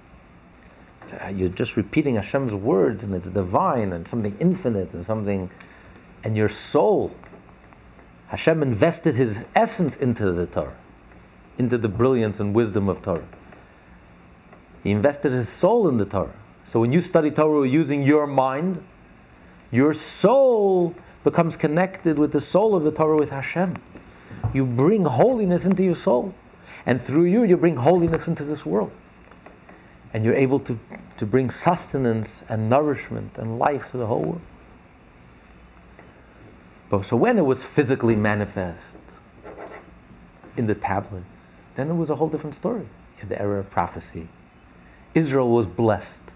[1.14, 5.50] Uh, you're just repeating Hashem's words and it's divine and something infinite and something,
[6.24, 7.12] and your soul,
[8.28, 10.76] Hashem invested his essence into the Torah,
[11.58, 13.28] into the brilliance and wisdom of Torah.
[14.84, 16.34] He invested his soul in the Torah.
[16.64, 18.84] So when you study Torah using your mind,
[19.72, 23.78] your soul becomes connected with the soul of the Torah with Hashem.
[24.54, 26.34] You bring holiness into your soul.
[26.86, 28.92] And through you, you bring holiness into this world.
[30.16, 30.80] And you're able to,
[31.18, 34.42] to bring sustenance and nourishment and life to the whole world.
[36.90, 38.98] But so when it was physically manifest
[40.56, 42.86] in the tablets, then it was a whole different story
[43.22, 44.30] in the era of prophecy.
[45.14, 46.32] Israel was blessed,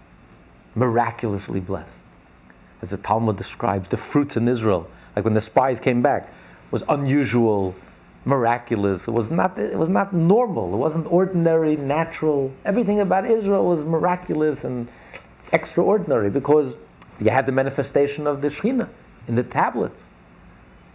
[0.74, 2.04] miraculously blessed.
[2.82, 6.30] As the Talmud describes, the fruits in Israel, like when the spies came back,
[6.70, 7.74] was unusual,
[8.24, 9.08] miraculous.
[9.08, 10.74] It was not, it was not normal.
[10.74, 12.52] It wasn't ordinary, natural.
[12.64, 14.88] Everything about Israel was miraculous and
[15.52, 16.76] extraordinary because
[17.20, 18.88] you had the manifestation of the Shekhinah
[19.28, 20.10] in the tablets.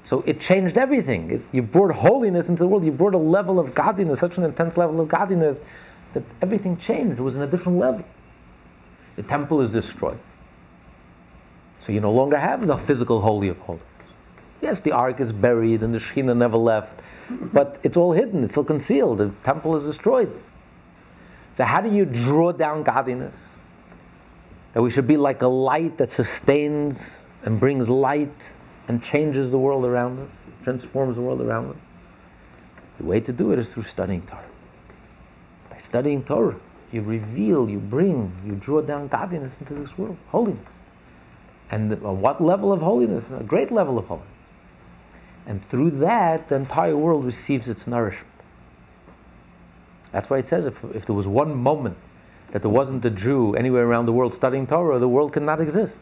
[0.04, 1.32] So it changed everything.
[1.32, 2.86] It, you brought holiness into the world.
[2.86, 5.60] You brought a level of godliness, such an intense level of godliness,
[6.14, 7.20] that everything changed.
[7.20, 8.06] It was in a different level.
[9.16, 10.20] The temple is destroyed.
[11.80, 13.84] So you no longer have the physical holy of holies.
[14.62, 17.02] Yes, the ark is buried and the Shekhinah never left,
[17.54, 19.20] but it's all hidden, it's all concealed.
[19.20, 20.32] The temple is destroyed.
[21.54, 23.62] So, how do you draw down godliness?
[24.74, 28.56] That we should be like a light that sustains and brings light
[28.88, 30.30] and changes the world around us,
[30.64, 31.78] transforms the world around us.
[32.98, 34.44] The way to do it is through studying Torah.
[35.70, 36.58] By studying Torah,
[36.92, 40.74] you reveal, you bring, you draw down godliness into this world, holiness.
[41.72, 43.32] And on what level of holiness?
[43.32, 44.35] A great level of holiness.
[45.48, 48.28] And through that, the entire world receives its nourishment.
[50.12, 51.98] That's why it says if, if there was one moment
[52.52, 56.00] that there wasn't a Jew anywhere around the world studying Torah, the world cannot exist.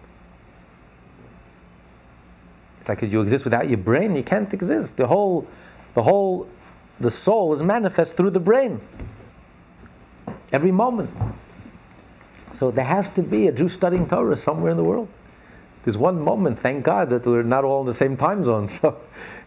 [2.79, 4.97] It's like if you exist without your brain, you can't exist.
[4.97, 5.47] The whole,
[5.93, 6.49] the whole,
[6.99, 8.81] the soul is manifest through the brain.
[10.51, 11.09] Every moment.
[12.51, 15.07] So there has to be a Jew studying Torah somewhere in the world.
[15.83, 18.67] There's one moment, thank God, that we're not all in the same time zone.
[18.79, 18.97] So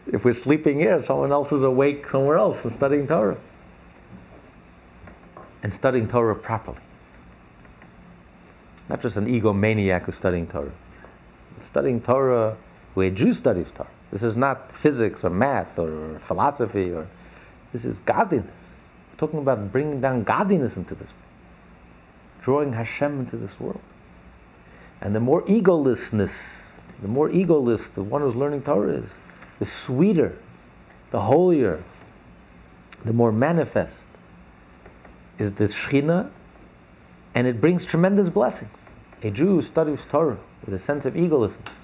[0.05, 3.37] if we're sleeping here, someone else is awake somewhere else and studying Torah.
[5.63, 6.79] And studying Torah properly.
[8.87, 10.71] Not just an egomaniac who's studying Torah.
[11.59, 12.55] Studying Torah
[12.93, 13.89] where Jew studies Torah.
[14.11, 17.07] This is not physics or math or philosophy or
[17.71, 18.89] this is godliness.
[19.11, 23.81] We're talking about bringing down godliness into this world, drawing Hashem into this world.
[25.01, 29.17] And the more egolessness, the more egoless the one who's learning Torah is,
[29.59, 30.37] the sweeter,
[31.11, 31.83] the holier,
[33.05, 34.07] the more manifest
[35.37, 36.29] is the Shekhinah,
[37.35, 38.91] and it brings tremendous blessings.
[39.23, 41.81] A Jew who studies Torah with a sense of egolessness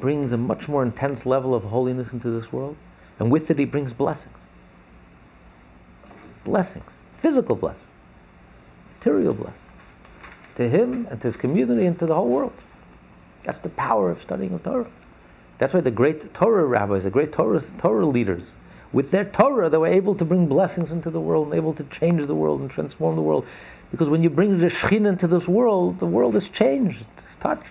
[0.00, 2.76] brings a much more intense level of holiness into this world,
[3.18, 4.46] and with it he brings blessings.
[6.44, 7.90] Blessings, physical blessings,
[8.94, 9.65] material blessings
[10.56, 12.52] to him and to his community and to the whole world.
[13.42, 14.86] That's the power of studying of Torah.
[15.58, 18.54] That's why the great Torah rabbis, the great Torah, Torah leaders,
[18.92, 21.84] with their Torah, they were able to bring blessings into the world and able to
[21.84, 23.46] change the world and transform the world.
[23.90, 27.66] Because when you bring the Shekhinah into this world, the world is changed, it's touched.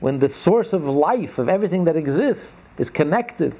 [0.00, 3.54] When the source of life, of everything that exists, is connected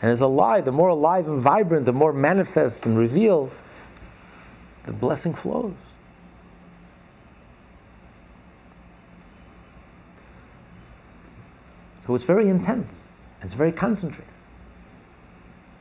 [0.00, 3.50] and is alive, the more alive and vibrant, the more manifest and revealed,
[4.84, 5.74] the blessing flows.
[12.02, 13.08] So it's very intense.
[13.42, 14.26] It's very concentrated.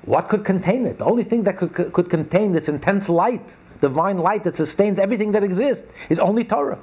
[0.04, 1.00] What could contain it?
[1.00, 5.32] The only thing that could, could contain this intense light, divine light that sustains everything
[5.34, 6.80] that exists, is only Torah.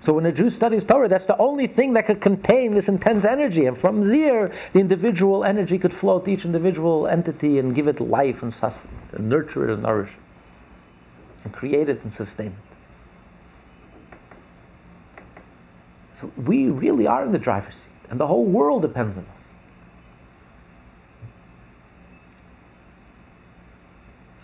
[0.00, 3.24] So when a Jew studies Torah, that's the only thing that could contain this intense
[3.24, 3.66] energy.
[3.66, 8.00] And from there, the individual energy could flow to each individual entity and give it
[8.00, 12.71] life and sustenance, and nurture it and nourish it, and create it and sustain it.
[16.14, 19.48] So we really are in the driver's seat, and the whole world depends on us.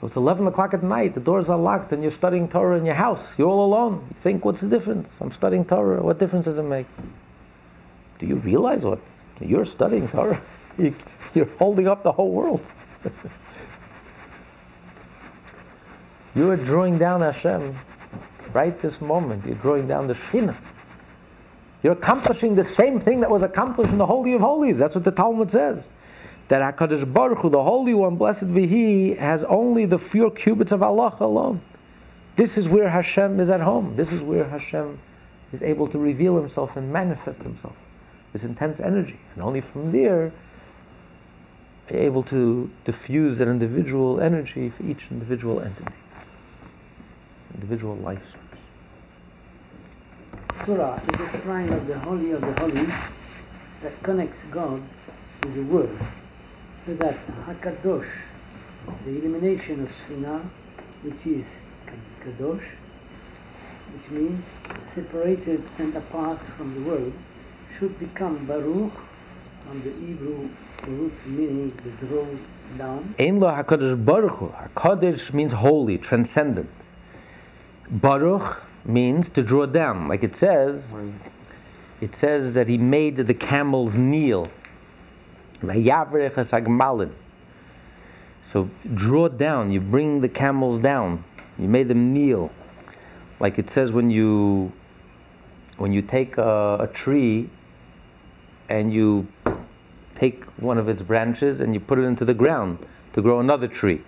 [0.01, 2.87] So it's 11 o'clock at night, the doors are locked, and you're studying Torah in
[2.87, 3.37] your house.
[3.37, 4.07] You're all alone.
[4.11, 5.21] You think, what's the difference?
[5.21, 6.01] I'm studying Torah.
[6.03, 6.87] What difference does it make?
[8.19, 9.01] Do you realize what?
[9.41, 10.41] You're studying Torah.
[11.35, 12.65] You're holding up the whole world.
[16.37, 17.75] you are drawing down Hashem
[18.53, 19.47] right this moment.
[19.47, 20.57] You're drawing down the Shekhinah.
[21.83, 24.79] You're accomplishing the same thing that was accomplished in the Holy of Holies.
[24.79, 25.91] That's what the Talmud says
[26.49, 30.73] that HaKadosh Baruch Hu, the Holy One, blessed be He, has only the few cubits
[30.73, 31.61] of halacha alone.
[32.37, 33.97] This is where Hashem is at home.
[33.97, 34.99] This is where Hashem
[35.53, 37.77] is able to reveal Himself and manifest Himself.
[38.33, 39.19] This intense energy.
[39.35, 40.33] And only from there,
[41.91, 45.97] able to diffuse that individual energy for each individual entity,
[47.55, 48.37] individual life.
[50.65, 52.95] Torah is a shrine of the Holy of the Holies
[53.83, 54.83] that connects God
[55.43, 55.99] with the world
[56.85, 57.15] so that
[57.47, 58.09] Hakadosh,
[59.05, 60.43] the elimination of Shekhinah,
[61.03, 61.61] which is
[62.23, 62.65] Kadosh,
[63.95, 64.45] which means
[64.85, 67.13] separated and apart from the world,
[67.79, 68.93] should become Baruch
[69.67, 70.49] from the Hebrew
[70.87, 72.27] root meaning the draw
[72.77, 73.15] down.
[73.19, 74.49] Ein lo HaKadosh Baruch Hu.
[74.49, 76.71] HaKadosh means holy, transcendent.
[77.91, 80.09] Baruch means to draw down.
[80.09, 80.95] Like it says,
[82.01, 84.47] it says that he made the camels kneel.
[88.41, 91.25] So draw down, you bring the camels down,
[91.59, 92.51] you made them kneel.
[93.41, 94.73] Like it says when you
[95.77, 97.49] when you take a, a tree
[98.69, 99.29] and you
[100.15, 102.79] take one of its branches and you put it into the ground
[103.13, 104.03] to grow another tree.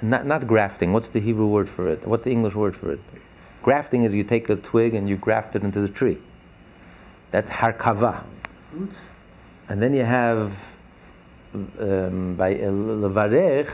[0.00, 2.06] Not, not grafting, what's the Hebrew word for it?
[2.06, 3.00] What's the English word for it?
[3.66, 6.18] Grafting is you take a twig and you graft it into the tree.
[7.32, 8.22] That's harkava.
[9.68, 10.76] And then you have
[11.80, 13.68] um, by levarech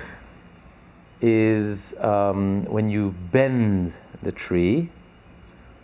[1.20, 4.88] is um, when you bend the tree,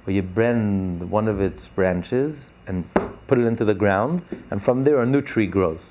[0.06, 2.88] or you bend one of its branches and
[3.26, 5.82] put it into the ground, and from there a new tree grows.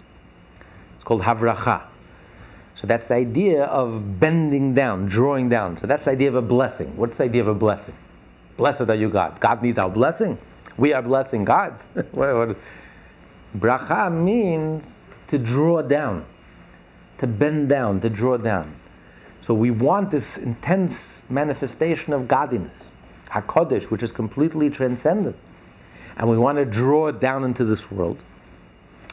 [0.96, 1.84] It's called havracha.
[2.74, 5.78] So that's the idea of bending down, drawing down.
[5.78, 6.98] So that's the idea of a blessing.
[6.98, 7.94] What's the idea of a blessing?
[8.58, 9.40] Blessed are you, God.
[9.40, 10.38] God needs our blessing.
[10.78, 11.80] We are blessing God.
[13.56, 16.26] Bracha means to draw down,
[17.20, 18.74] to bend down, to draw down.
[19.42, 22.92] So we want this intense manifestation of godliness,
[23.30, 25.36] HaKadosh, which is completely transcendent.
[26.18, 28.20] And we want to draw it down into this world,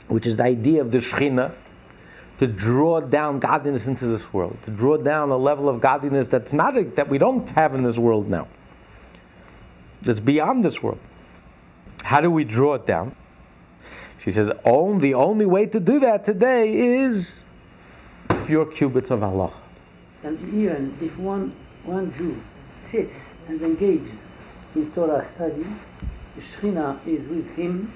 [0.08, 1.52] which is the idea of the Shekhinah,
[2.38, 6.52] to draw down godliness into this world, to draw down a level of godliness that's
[6.52, 8.48] not that we don't have in this world now.
[10.04, 11.00] That's beyond this world.
[12.04, 13.14] How do we draw it down?
[14.18, 17.44] She says, oh, the only way to do that today is
[18.44, 19.60] fewer cubits of halacha.
[20.22, 22.40] And even if one, one Jew
[22.80, 24.12] sits and engages
[24.74, 25.64] in Torah study,
[26.34, 27.92] the Shekhinah is with him,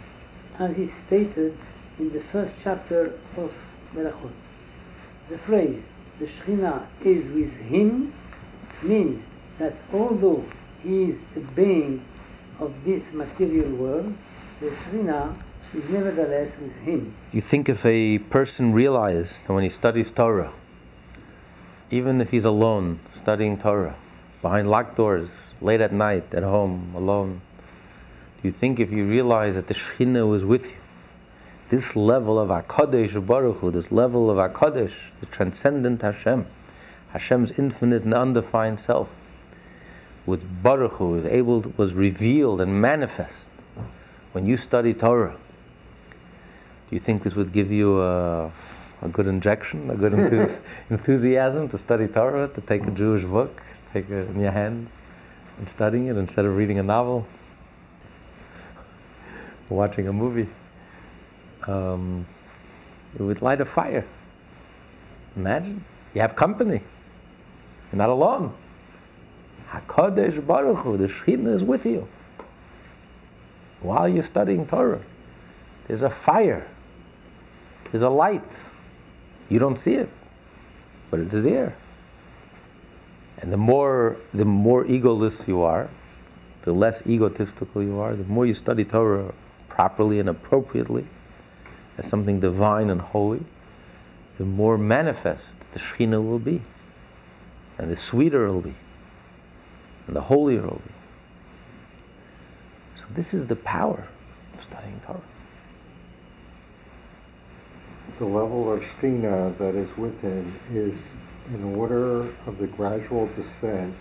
[0.59, 1.57] as is stated
[1.99, 3.53] in the first chapter of
[3.95, 4.31] Berachot.
[5.29, 5.83] The phrase,
[6.19, 8.13] the Shekhinah is with him,
[8.83, 9.25] means
[9.59, 10.45] that although
[10.85, 12.05] is a being
[12.61, 14.15] of this material world,
[14.61, 15.37] the Shekhinah
[15.75, 17.15] is nevertheless with him.
[17.33, 20.53] You think if a person realized that when he studies Torah,
[21.91, 23.95] even if he's alone studying Torah,
[24.43, 27.41] behind locked doors, late at night, at home, alone,
[28.41, 30.77] do you think if you realize that the Shekhinah was with you,
[31.71, 36.47] this level of HaKadosh Baruch Hu, this level of HaKadosh, the transcendent Hashem,
[37.11, 39.15] Hashem's infinite and undefined self,
[40.29, 43.49] with Baruch Hu, was able, was revealed and manifest
[44.33, 45.35] when you study Torah,
[46.89, 48.53] do you think this would give you a,
[49.01, 50.61] a good injection, a good enthus-
[50.91, 53.63] enthusiasm to study Torah, to take a Jewish book,
[53.95, 54.95] take it in your hands
[55.57, 57.27] and studying it instead of reading a novel,
[59.71, 60.49] watching a movie?
[61.67, 62.27] Um,
[63.19, 64.05] it would light a fire.
[65.37, 65.83] Imagine
[66.15, 66.83] you have company.
[67.91, 68.53] You're not alone.
[69.71, 72.09] Hakadosh Baruch Hu, the Shekhinah is with you
[73.81, 75.01] while you're studying Torah.
[75.87, 76.67] There's a fire
[77.91, 78.71] there's a light.
[79.49, 80.09] You don't see it,
[81.11, 81.75] but it's there.
[83.39, 85.89] And the more the more egoless you are,
[86.63, 89.33] the less egotistical you are, the more you study Torah
[89.69, 91.07] properly and appropriately
[91.97, 93.45] as something divine and holy,
[94.39, 96.61] the more manifest the Shekhinah will be,
[97.79, 98.75] and the sweeter it will be,
[100.09, 100.81] and the holy will.
[102.97, 104.09] So, this is the power
[104.55, 105.21] of studying Torah.
[108.19, 111.13] The level of Shekhinah that is within is
[111.55, 113.95] in order of the gradual descent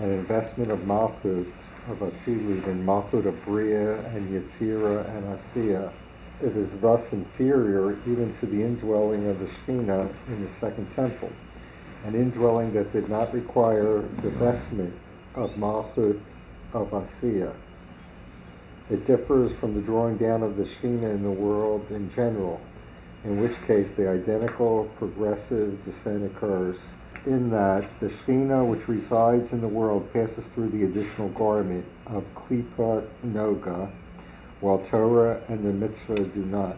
[0.00, 1.46] and investment of Malchut,
[1.88, 5.90] of Atzilut, in Malchut of Bria and Yetzira and Asiya.
[6.42, 11.32] It is thus inferior even to the indwelling of the Shekhinah in the second temple,
[12.04, 14.94] an indwelling that did not require the vestment
[15.34, 16.20] of Malchut
[16.72, 17.54] of Asiya.
[18.90, 22.60] It differs from the drawing down of the Shekhinah in the world in general,
[23.24, 26.92] in which case the identical progressive descent occurs
[27.26, 32.32] in that the Shekhinah which resides in the world passes through the additional garment of
[32.34, 33.90] Klippa Noga,
[34.60, 36.76] while Torah and the mitzvah do not.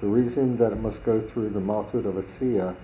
[0.00, 2.74] The reason that it must go through the Malchut of Asiya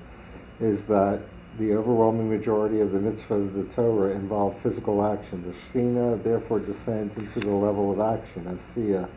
[0.60, 1.20] is that
[1.58, 5.42] the overwhelming majority of the mitzvah of the Torah involve physical action.
[5.42, 9.08] The Shekhinah therefore descends into the level of action, Asiya,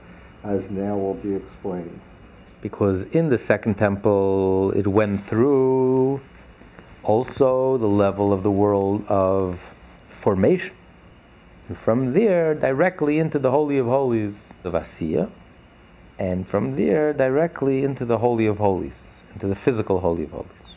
[0.43, 1.99] as now will be explained.
[2.61, 6.21] Because in the second temple, it went through
[7.03, 9.75] also the level of the world of
[10.09, 10.75] formation.
[11.67, 15.29] And from there, directly into the Holy of Holies of Asiya,
[16.17, 20.68] and from there, directly into the Holy of Holies, into the physical Holy of Holies.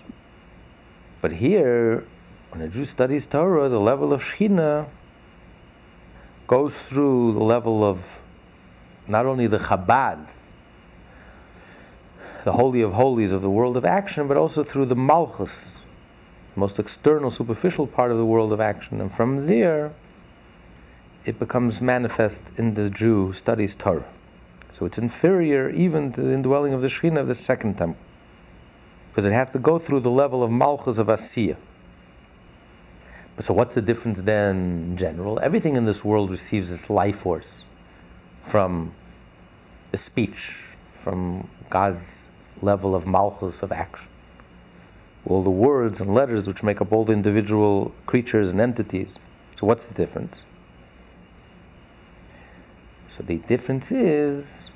[1.23, 2.05] But here,
[2.51, 4.87] when a Jew studies Torah, the level of Shekhinah
[6.49, 8.21] goes through the level of
[9.07, 10.35] not only the Chabad,
[12.43, 15.83] the Holy of Holies of the world of action, but also through the Malchus,
[16.55, 19.01] the most external, superficial part of the world of action.
[19.01, 19.93] And from there,
[21.25, 24.05] it becomes manifest in the Jew who studies Torah.
[24.71, 27.97] So it's inferior even to the indwelling of the Shekhinah of the second temple.
[29.13, 31.57] Because it has to go through the level of Malchus of Asiya.
[33.37, 35.39] But so what's the difference then in general?
[35.41, 37.65] Everything in this world receives its life force
[38.41, 38.93] from
[39.91, 40.57] the speech,
[40.95, 42.29] from God's
[42.61, 44.09] level of Malchus of action
[45.25, 49.19] all the words and letters which make up all the individual creatures and entities.
[49.57, 50.45] So, what's the difference?
[53.09, 54.71] So, the difference is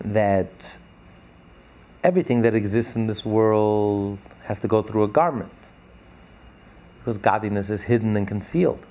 [0.00, 0.78] that
[2.04, 5.50] everything that exists in this world has to go through a garment
[6.98, 8.86] because godliness is hidden and concealed.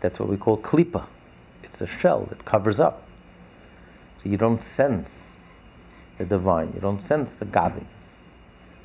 [0.00, 1.06] That's what we call klipa.
[1.62, 3.06] It's a shell that covers up.
[4.16, 5.36] So you don't sense
[6.16, 6.72] the divine.
[6.74, 8.12] You don't sense the godliness.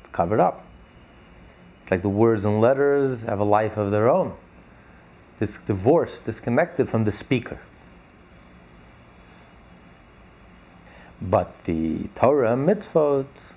[0.00, 0.64] It's covered up.
[1.80, 4.34] It's like the words and letters have a life of their own.
[5.38, 7.60] This divorce, disconnected from the speaker.
[11.22, 13.52] But the Torah mitzvot,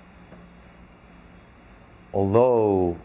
[2.14, 2.96] although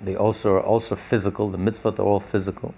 [0.00, 2.74] they also are also physical, the mitzvot are all physical,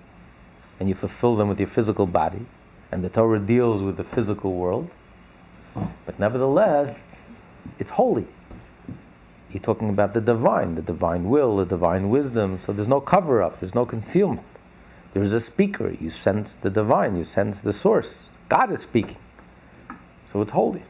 [0.79, 2.47] and you fulfill them with your physical body,
[2.93, 4.89] and the Torah deals with the physical world,
[6.07, 7.01] but nevertheless,
[7.79, 8.29] it's holy.
[9.51, 12.59] You're talking about the divine, the divine will, the divine wisdom.
[12.59, 14.47] So there's no cover up, there's no concealment.
[15.13, 15.91] There is a speaker.
[15.99, 18.25] You sense the divine, you sense the source.
[18.49, 19.17] God is speaking.
[20.27, 20.83] So it's holy.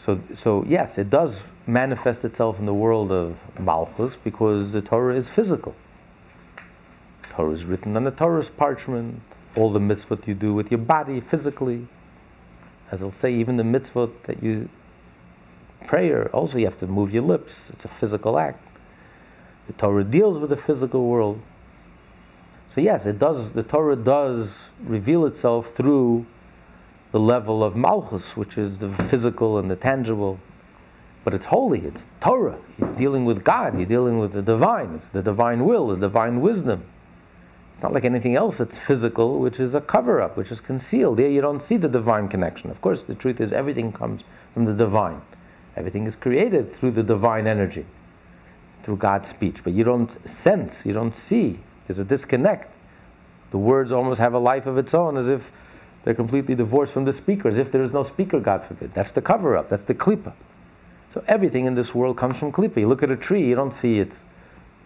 [0.00, 5.14] So, so yes, it does manifest itself in the world of Malchus because the Torah
[5.14, 5.74] is physical.
[7.20, 9.20] The Torah is written on the Torah's parchment.
[9.56, 11.86] All the mitzvot you do with your body physically,
[12.90, 14.70] as I'll say, even the mitzvot that you
[15.86, 17.68] prayer, also you have to move your lips.
[17.68, 18.64] It's a physical act.
[19.66, 21.42] The Torah deals with the physical world.
[22.70, 23.52] So yes, it does.
[23.52, 26.24] The Torah does reveal itself through
[27.12, 30.38] the level of malchus, which is the physical and the tangible.
[31.24, 31.80] But it's holy.
[31.80, 32.58] It's Torah.
[32.78, 33.76] You're dealing with God.
[33.76, 34.94] You're dealing with the divine.
[34.94, 36.84] It's the divine will, the divine wisdom.
[37.70, 41.18] It's not like anything else that's physical, which is a cover up, which is concealed.
[41.18, 42.70] There you don't see the divine connection.
[42.70, 45.20] Of course, the truth is everything comes from the divine.
[45.76, 47.86] Everything is created through the divine energy,
[48.82, 49.62] through God's speech.
[49.62, 51.60] But you don't sense, you don't see.
[51.86, 52.74] There's a disconnect.
[53.50, 55.52] The words almost have a life of its own, as if
[56.02, 58.92] they're completely divorced from the speaker, as if there is no speaker, God forbid.
[58.92, 60.32] That's the cover up, that's the klipa.
[61.08, 62.78] So everything in this world comes from klipa.
[62.78, 64.24] You look at a tree, you don't see its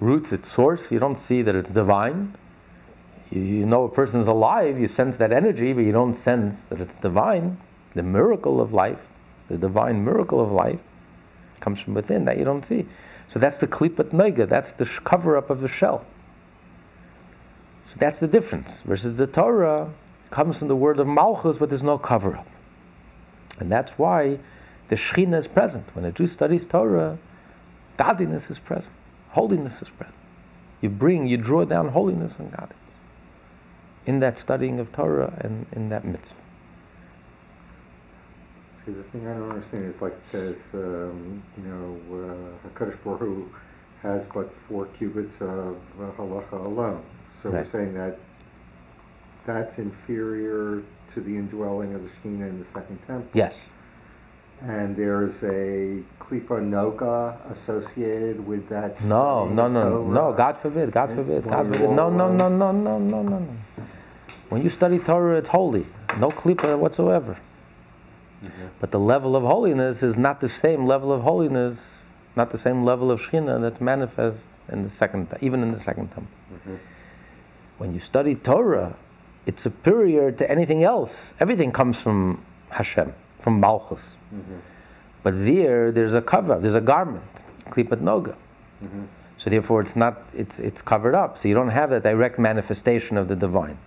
[0.00, 2.34] roots, its source, you don't see that it's divine
[3.34, 6.80] you know a person is alive, you sense that energy, but you don't sense that
[6.80, 7.58] it's divine.
[7.94, 9.08] The miracle of life,
[9.48, 10.82] the divine miracle of life,
[11.60, 12.86] comes from within that you don't see.
[13.26, 16.06] So that's the klipat noga, that's the cover up of the shell.
[17.86, 18.82] So that's the difference.
[18.82, 19.90] Versus the Torah
[20.34, 22.48] comes from the word of Malchus, but there's no cover up.
[23.60, 24.40] And that's why
[24.88, 25.94] the Shekhinah is present.
[25.94, 27.18] When a Jew studies Torah,
[27.96, 28.96] godliness is present,
[29.30, 30.18] holiness is present.
[30.80, 32.76] You bring, you draw down holiness and godliness
[34.06, 36.42] in that studying of Torah and in that mitzvah.
[38.84, 42.98] See, the thing I don't understand is like it says, um, you know, uh, HaKadosh
[43.04, 43.48] Baruch Hu
[44.02, 47.04] has but four cubits of uh, halacha alone.
[47.40, 48.18] So we're saying that
[49.44, 53.28] that's inferior to the indwelling of the Shekhinah in the second temple.
[53.34, 53.74] Yes.
[54.60, 59.02] And there's a klipa noga associated with that.
[59.04, 60.14] No, no, no, Torah.
[60.14, 60.32] no.
[60.32, 60.90] God forbid.
[60.92, 61.44] God forbid.
[61.44, 61.90] God forbid.
[61.90, 63.48] No, no, no, no, no, no, no, no.
[64.48, 65.84] When you study Torah, it's holy.
[66.18, 67.36] No klipa whatsoever.
[68.78, 72.84] But the level of holiness is not the same level of holiness, not the same
[72.84, 76.32] level of Shekhinah that's manifest in the second, even in the second temple.
[76.66, 76.78] Mhm.
[77.78, 78.94] When you study Torah,
[79.46, 81.34] it's superior to anything else.
[81.40, 84.18] Everything comes from Hashem, from Malchus.
[84.34, 84.60] Mhm.
[85.22, 88.34] But there, there's a cover, there's a garment, klipat noga.
[88.82, 89.06] Mhm.
[89.36, 91.36] So therefore, it's not, it's, it's covered up.
[91.38, 93.78] So you don't have that direct manifestation of the divine.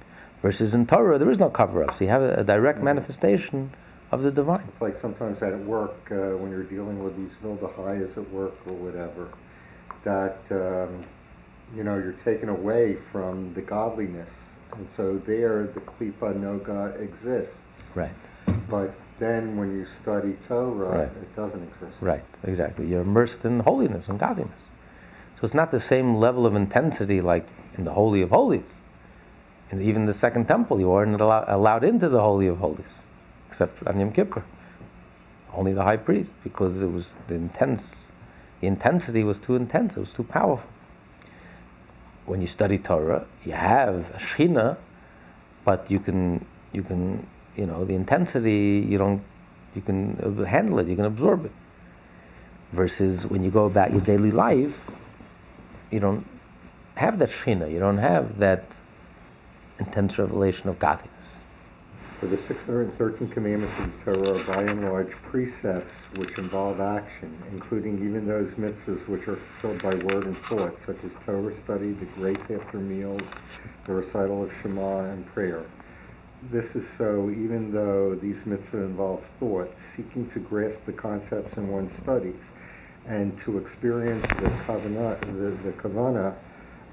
[0.41, 1.95] Versus in Torah, there is no cover up.
[1.95, 2.83] So you have a, a direct Mhm.
[2.83, 3.71] manifestation
[4.11, 4.65] of the divine.
[4.69, 8.73] It's like sometimes at work, uh, when you're dealing with these Vildahayas at work or
[8.75, 9.27] whatever,
[10.03, 11.01] that, um,
[11.75, 14.56] you know, you're taken away from the godliness.
[14.75, 17.91] And so there, the Klipa Noga exists.
[17.95, 18.11] Right,
[18.69, 21.07] But then when you study Torah, Right.
[21.07, 22.01] it doesn't exist.
[22.01, 22.85] right, exactly.
[22.87, 24.65] You're immersed in holiness and godliness.
[25.35, 27.47] So it's not the same level of intensity like
[27.77, 28.79] in the Holy of Holies.
[29.69, 33.07] And even the second temple, you weren't allow, allowed into the Holy of Holies,
[33.47, 34.43] except on Yom Kippur.
[35.53, 38.11] Only the high priest, because it was the intense,
[38.61, 40.69] the intensity was too intense, it was too powerful.
[42.27, 44.77] When you study Torah, you have a Shekhinah,
[45.63, 47.25] but you can, you can,
[47.55, 49.23] you know, the intensity, you don't,
[49.73, 51.51] you can handle it, you can absorb it.
[52.71, 54.91] Versus when you go about your daily life,
[55.89, 56.27] you don't
[56.95, 58.77] have that Shekhinah, you don't have that
[59.79, 61.43] intense revelation of godliness.
[62.19, 67.31] For the 613 commandments of the Torah are by and large precepts which involve action,
[67.51, 71.91] including even those mitzvahs which are fulfilled by word and thought, such as Torah study,
[71.91, 73.21] the grace after meals,
[73.85, 75.63] the recital of Shema, and prayer.
[76.49, 81.67] This is so even though these mitzvahs involve thought, seeking to grasp the concepts in
[81.67, 82.51] one's studies,
[83.05, 86.35] and to experience the kavanah, the, the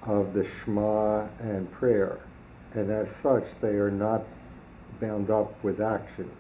[0.06, 2.18] of the Shema and prayer.
[2.74, 4.24] And as such, they are not
[5.00, 6.30] bound up with action.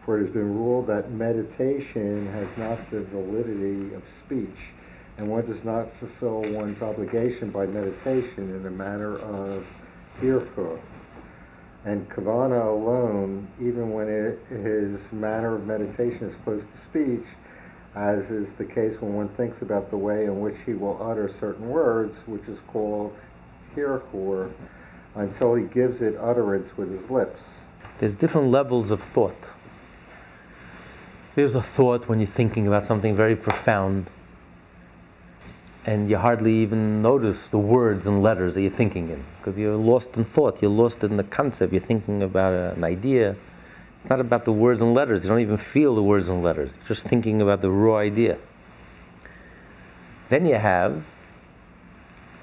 [0.00, 4.72] For it has been ruled that meditation has not the validity of speech,
[5.18, 9.84] and one does not fulfill one's obligation by meditation in the manner of
[10.20, 10.78] hirhur.
[11.84, 17.26] And kavana alone, even when it, his manner of meditation is close to speech,
[17.94, 21.28] as is the case when one thinks about the way in which he will utter
[21.28, 23.14] certain words, which is called
[23.74, 24.52] hirhur,
[25.14, 27.57] until he gives it utterance with his lips.
[27.98, 29.52] There's different levels of thought.
[31.34, 34.10] There's a thought when you're thinking about something very profound,
[35.86, 39.76] and you hardly even notice the words and letters that you're thinking in, because you're
[39.76, 43.36] lost in thought, you're lost in the concept, you're thinking about an idea.
[43.96, 46.76] It's not about the words and letters, you don't even feel the words and letters,
[46.76, 48.36] you're just thinking about the raw idea.
[50.28, 51.14] Then you have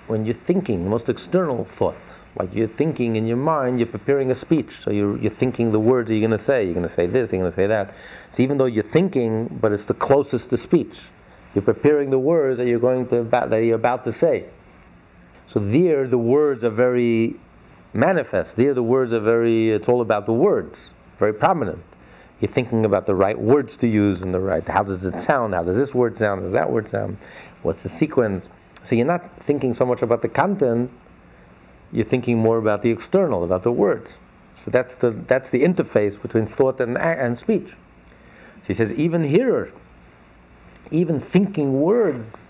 [0.07, 1.95] when you're thinking, the most external thought.
[2.37, 4.81] Like you're thinking in your mind, you're preparing a speech.
[4.81, 6.65] So you're, you're thinking the words you're going to say.
[6.65, 7.93] You're going to say this, you're going to say that.
[8.31, 10.99] So even though you're thinking, but it's the closest to speech,
[11.53, 14.45] you're preparing the words that you're going to that you're about to say.
[15.47, 17.35] So there, the words are very
[17.93, 18.57] manifest.
[18.57, 19.69] There, the words are very.
[19.69, 21.81] It's all about the words, very prominent.
[22.41, 24.67] You're thinking about the right words to use and the right.
[24.67, 25.53] How does it sound?
[25.53, 26.41] How does this word sound?
[26.41, 27.15] How does that word sound?
[27.63, 28.49] What's the sequence?
[28.83, 30.91] So you're not thinking so much about the content.
[31.91, 34.19] You're thinking more about the external, about the words.
[34.55, 37.75] So that's the that's the interface between thought and and speech.
[38.61, 39.71] So he says even here,
[40.91, 42.49] even thinking words,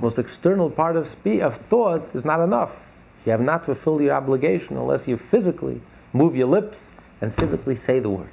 [0.00, 2.88] most external part of spe- of thought is not enough.
[3.24, 5.80] You have not fulfilled your obligation unless you physically
[6.12, 6.90] move your lips
[7.20, 8.30] and physically say the word.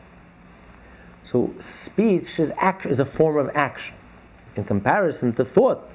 [1.24, 3.96] So speech is act, is a form of action
[4.56, 5.90] in comparison to thought.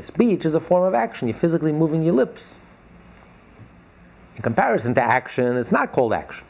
[0.00, 1.28] Speech is a form of action.
[1.28, 2.58] You're physically moving your lips.
[4.36, 6.44] In comparison to action, it's not called action.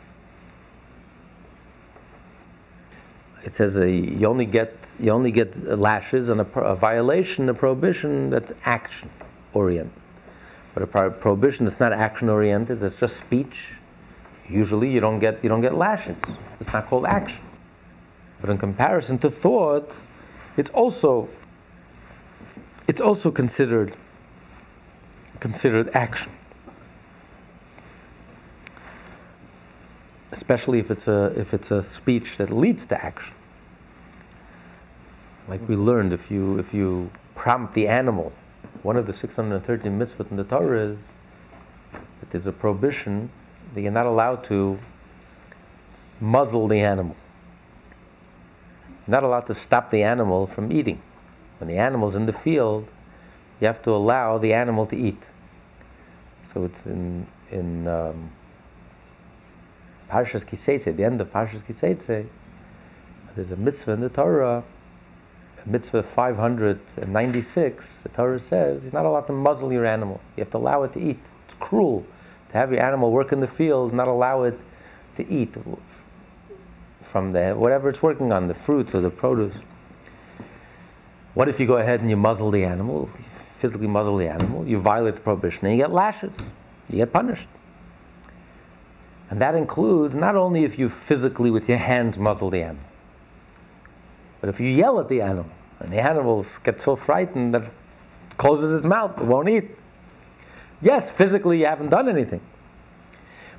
[3.45, 7.49] It says uh, you only get you only get lashes and a, pro- a violation,
[7.49, 9.09] a prohibition that's action
[9.55, 9.93] oriented.
[10.75, 13.73] But a pro- prohibition that's not action oriented, that's just speech,
[14.49, 16.21] usually you don't get you don't get lashes.
[16.61, 17.43] It's not called action.
[18.41, 19.99] But in comparison to thought,
[20.57, 21.29] it's also
[22.91, 23.95] it's also considered
[25.39, 26.33] considered action.
[30.33, 33.33] Especially if it's a if it's a speech that leads to action.
[35.47, 38.33] Like we learned, if you if you prompt the animal,
[38.83, 41.13] one of the 613 mitzvot in the Torah is
[42.19, 43.31] that there's a prohibition
[43.75, 44.81] that you're not allowed to
[46.21, 47.15] muzzle the animal.
[49.07, 51.01] You're not allowed to stop the animal from eating.
[51.61, 52.89] When the animal's in the field,
[53.61, 55.29] you have to allow the animal to eat.
[56.45, 58.31] So it's in in um,
[60.09, 62.27] Parshas Ki Seitzei, the end of Parshas Ki Seitzei,
[63.37, 64.65] there's a mitzvah in the Torah,
[65.65, 70.21] mitzvah 596, the Torah says you're not allowed to muzzle your animal.
[70.37, 71.21] You have to allow it to eat.
[71.45, 72.07] It's cruel
[72.49, 74.59] to have your animal work in the field, not allow it
[75.17, 75.57] to eat
[77.01, 79.55] from the whatever it's working on, the fruit or the produce.
[81.35, 84.79] What if you go ahead and you muzzle the animal, physically muzzle the animal, you
[84.79, 86.53] violate the prohibition, and you get lashes,
[86.89, 87.49] you get punished.
[89.31, 92.85] And that includes not only if you physically with your hands muzzle the animal,
[94.41, 98.37] but if you yell at the animal, and the animal gets so frightened that it
[98.37, 99.71] closes its mouth, it won't eat.
[100.83, 102.41] Yes, physically you haven't done anything.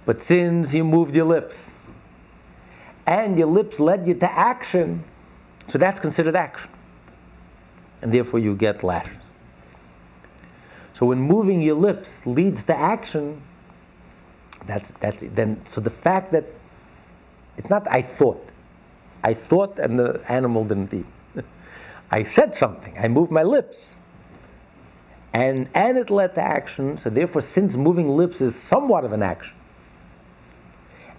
[0.05, 1.79] But since you moved your lips,
[3.07, 5.03] and your lips led you to action,
[5.65, 6.69] so that's considered action.
[8.01, 9.31] And therefore you get lashes.
[10.93, 13.41] So when moving your lips leads to action,
[14.65, 16.45] that's that's then so the fact that
[17.57, 18.51] it's not I thought.
[19.23, 21.05] I thought and the animal didn't eat.
[22.11, 22.95] I said something.
[22.97, 23.97] I moved my lips.
[25.33, 26.97] And and it led to action.
[26.97, 29.55] So therefore, since moving lips is somewhat of an action,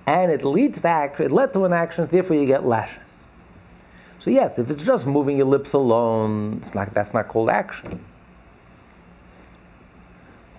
[0.07, 3.02] and it leads to action, it led to an action, therefore you get lashes.
[4.23, 8.05] So yes, if it's just moving your lips alone, it's not that's not called action.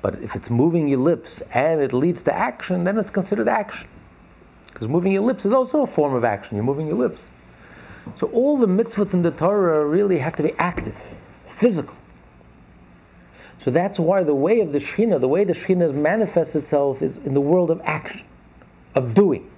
[0.02, 3.88] But if it's moving your lips and it leads to action, then it's considered action.
[4.68, 6.58] Because moving your lips is also a form of action.
[6.58, 7.26] You're moving your lips.
[8.16, 11.96] So all the mitzvot in the Torah really have to be active, physical.
[13.60, 17.16] So that's why the way of the Shekhinah, the way the Shekhinah manifests itself is
[17.16, 18.24] in the world of action,
[18.94, 19.50] of doing,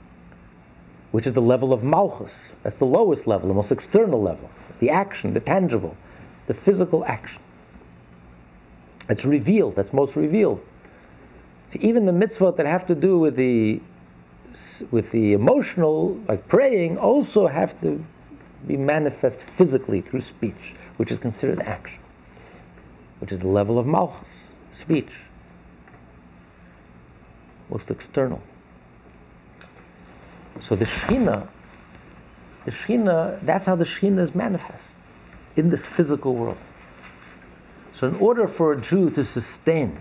[1.16, 2.58] which is the level of Malchus.
[2.62, 4.50] That's the lowest level, the most external level.
[4.82, 5.96] The action, the tangible,
[6.48, 7.42] the physical action.
[9.08, 10.62] It's revealed, that's most revealed.
[11.68, 13.82] See, even the mitzvot that have to do with the
[14.92, 18.04] with the emotional, like praying, also have to
[18.68, 22.02] be manifest physically through speech, which is considered action,
[23.22, 25.16] which is the level of malchus, speech,
[27.70, 28.42] most external.
[30.60, 31.48] So the Shekhinah,
[32.66, 34.96] the Shekhinah, that's how the Shekhinah is manifest
[35.56, 36.58] in this physical world.
[37.94, 39.98] So, in order for a Jew to sustain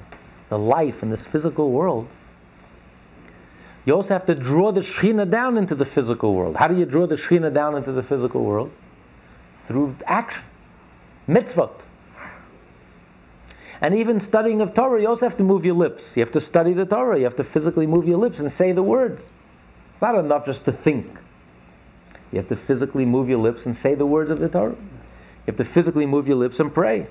[0.48, 2.08] the life in this physical world,
[3.84, 6.56] you also have to draw the Shekhinah down into the physical world.
[6.56, 8.72] How do you draw the Shekhinah down into the physical world?
[9.58, 10.42] Through action,
[11.28, 11.84] mitzvot.
[13.80, 16.16] And even studying of Torah, you also have to move your lips.
[16.16, 17.18] You have to study the Torah.
[17.18, 19.30] You have to physically move your lips and say the words.
[20.04, 21.06] Not enough just to think.
[22.30, 24.72] You have to physically move your lips and say the words of the Torah.
[24.72, 27.06] You have to physically move your lips and pray.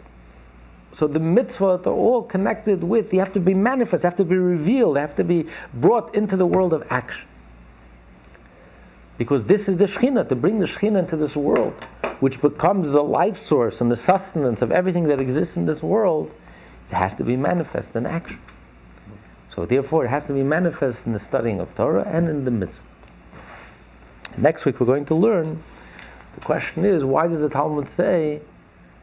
[0.92, 4.36] So the mitzvot are all connected with, you have to be manifest, have to be
[4.36, 7.28] revealed, have to be brought into the world of action.
[9.18, 11.74] Because this is the Shekhinah, to bring the Shekhinah into this world,
[12.20, 16.32] which becomes the life source and the sustenance of everything that exists in this world,
[16.92, 18.38] it has to be manifest in action.
[19.54, 22.50] So therefore, it has to be manifest in the studying of Torah and in the
[22.50, 22.88] mitzvah.
[24.36, 25.62] Next week, we're going to learn.
[26.34, 28.42] The question is, why does the Talmud say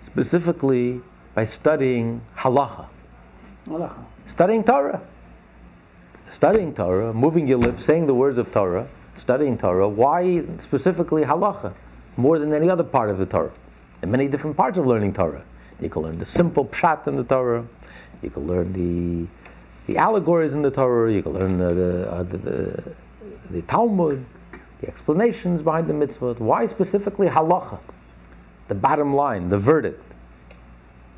[0.01, 1.03] specifically
[1.37, 2.87] by studying halacha.
[3.67, 4.03] halacha.
[4.27, 5.01] Studying Torah.
[6.29, 9.89] Studying Torah, moving your lips, saying the words of Torah, studying Torah.
[9.89, 11.75] Why specifically halacha?
[12.17, 13.53] More than any other part of the Torah.
[14.01, 15.45] There are many different parts of learning Torah.
[15.81, 17.65] You can learn the simple pshat in the Torah.
[18.21, 19.29] You can learn the,
[19.91, 21.13] the allegories in the Torah.
[21.13, 22.95] You can learn the, the, uh, the, the,
[23.51, 24.25] the Talmud,
[24.81, 26.39] the explanations behind the mitzvot.
[26.39, 27.81] Why specifically halacha?
[28.69, 30.03] The bottom line, the verdict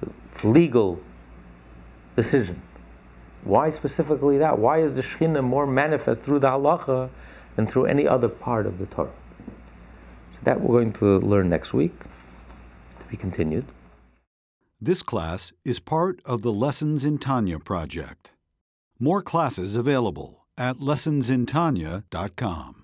[0.01, 1.01] the legal
[2.17, 2.63] decision.
[3.45, 4.59] Why specifically that?
[4.59, 7.11] Why is the Shekhinah more manifest through the halacha
[7.57, 9.11] than through any other part of the Torah?
[10.33, 11.99] So that we're going to learn next week,
[13.01, 13.67] to be continued.
[14.81, 18.32] This class is part of the Lessons in Tanya project.
[19.03, 22.82] More classes available at lessonsintanya.com.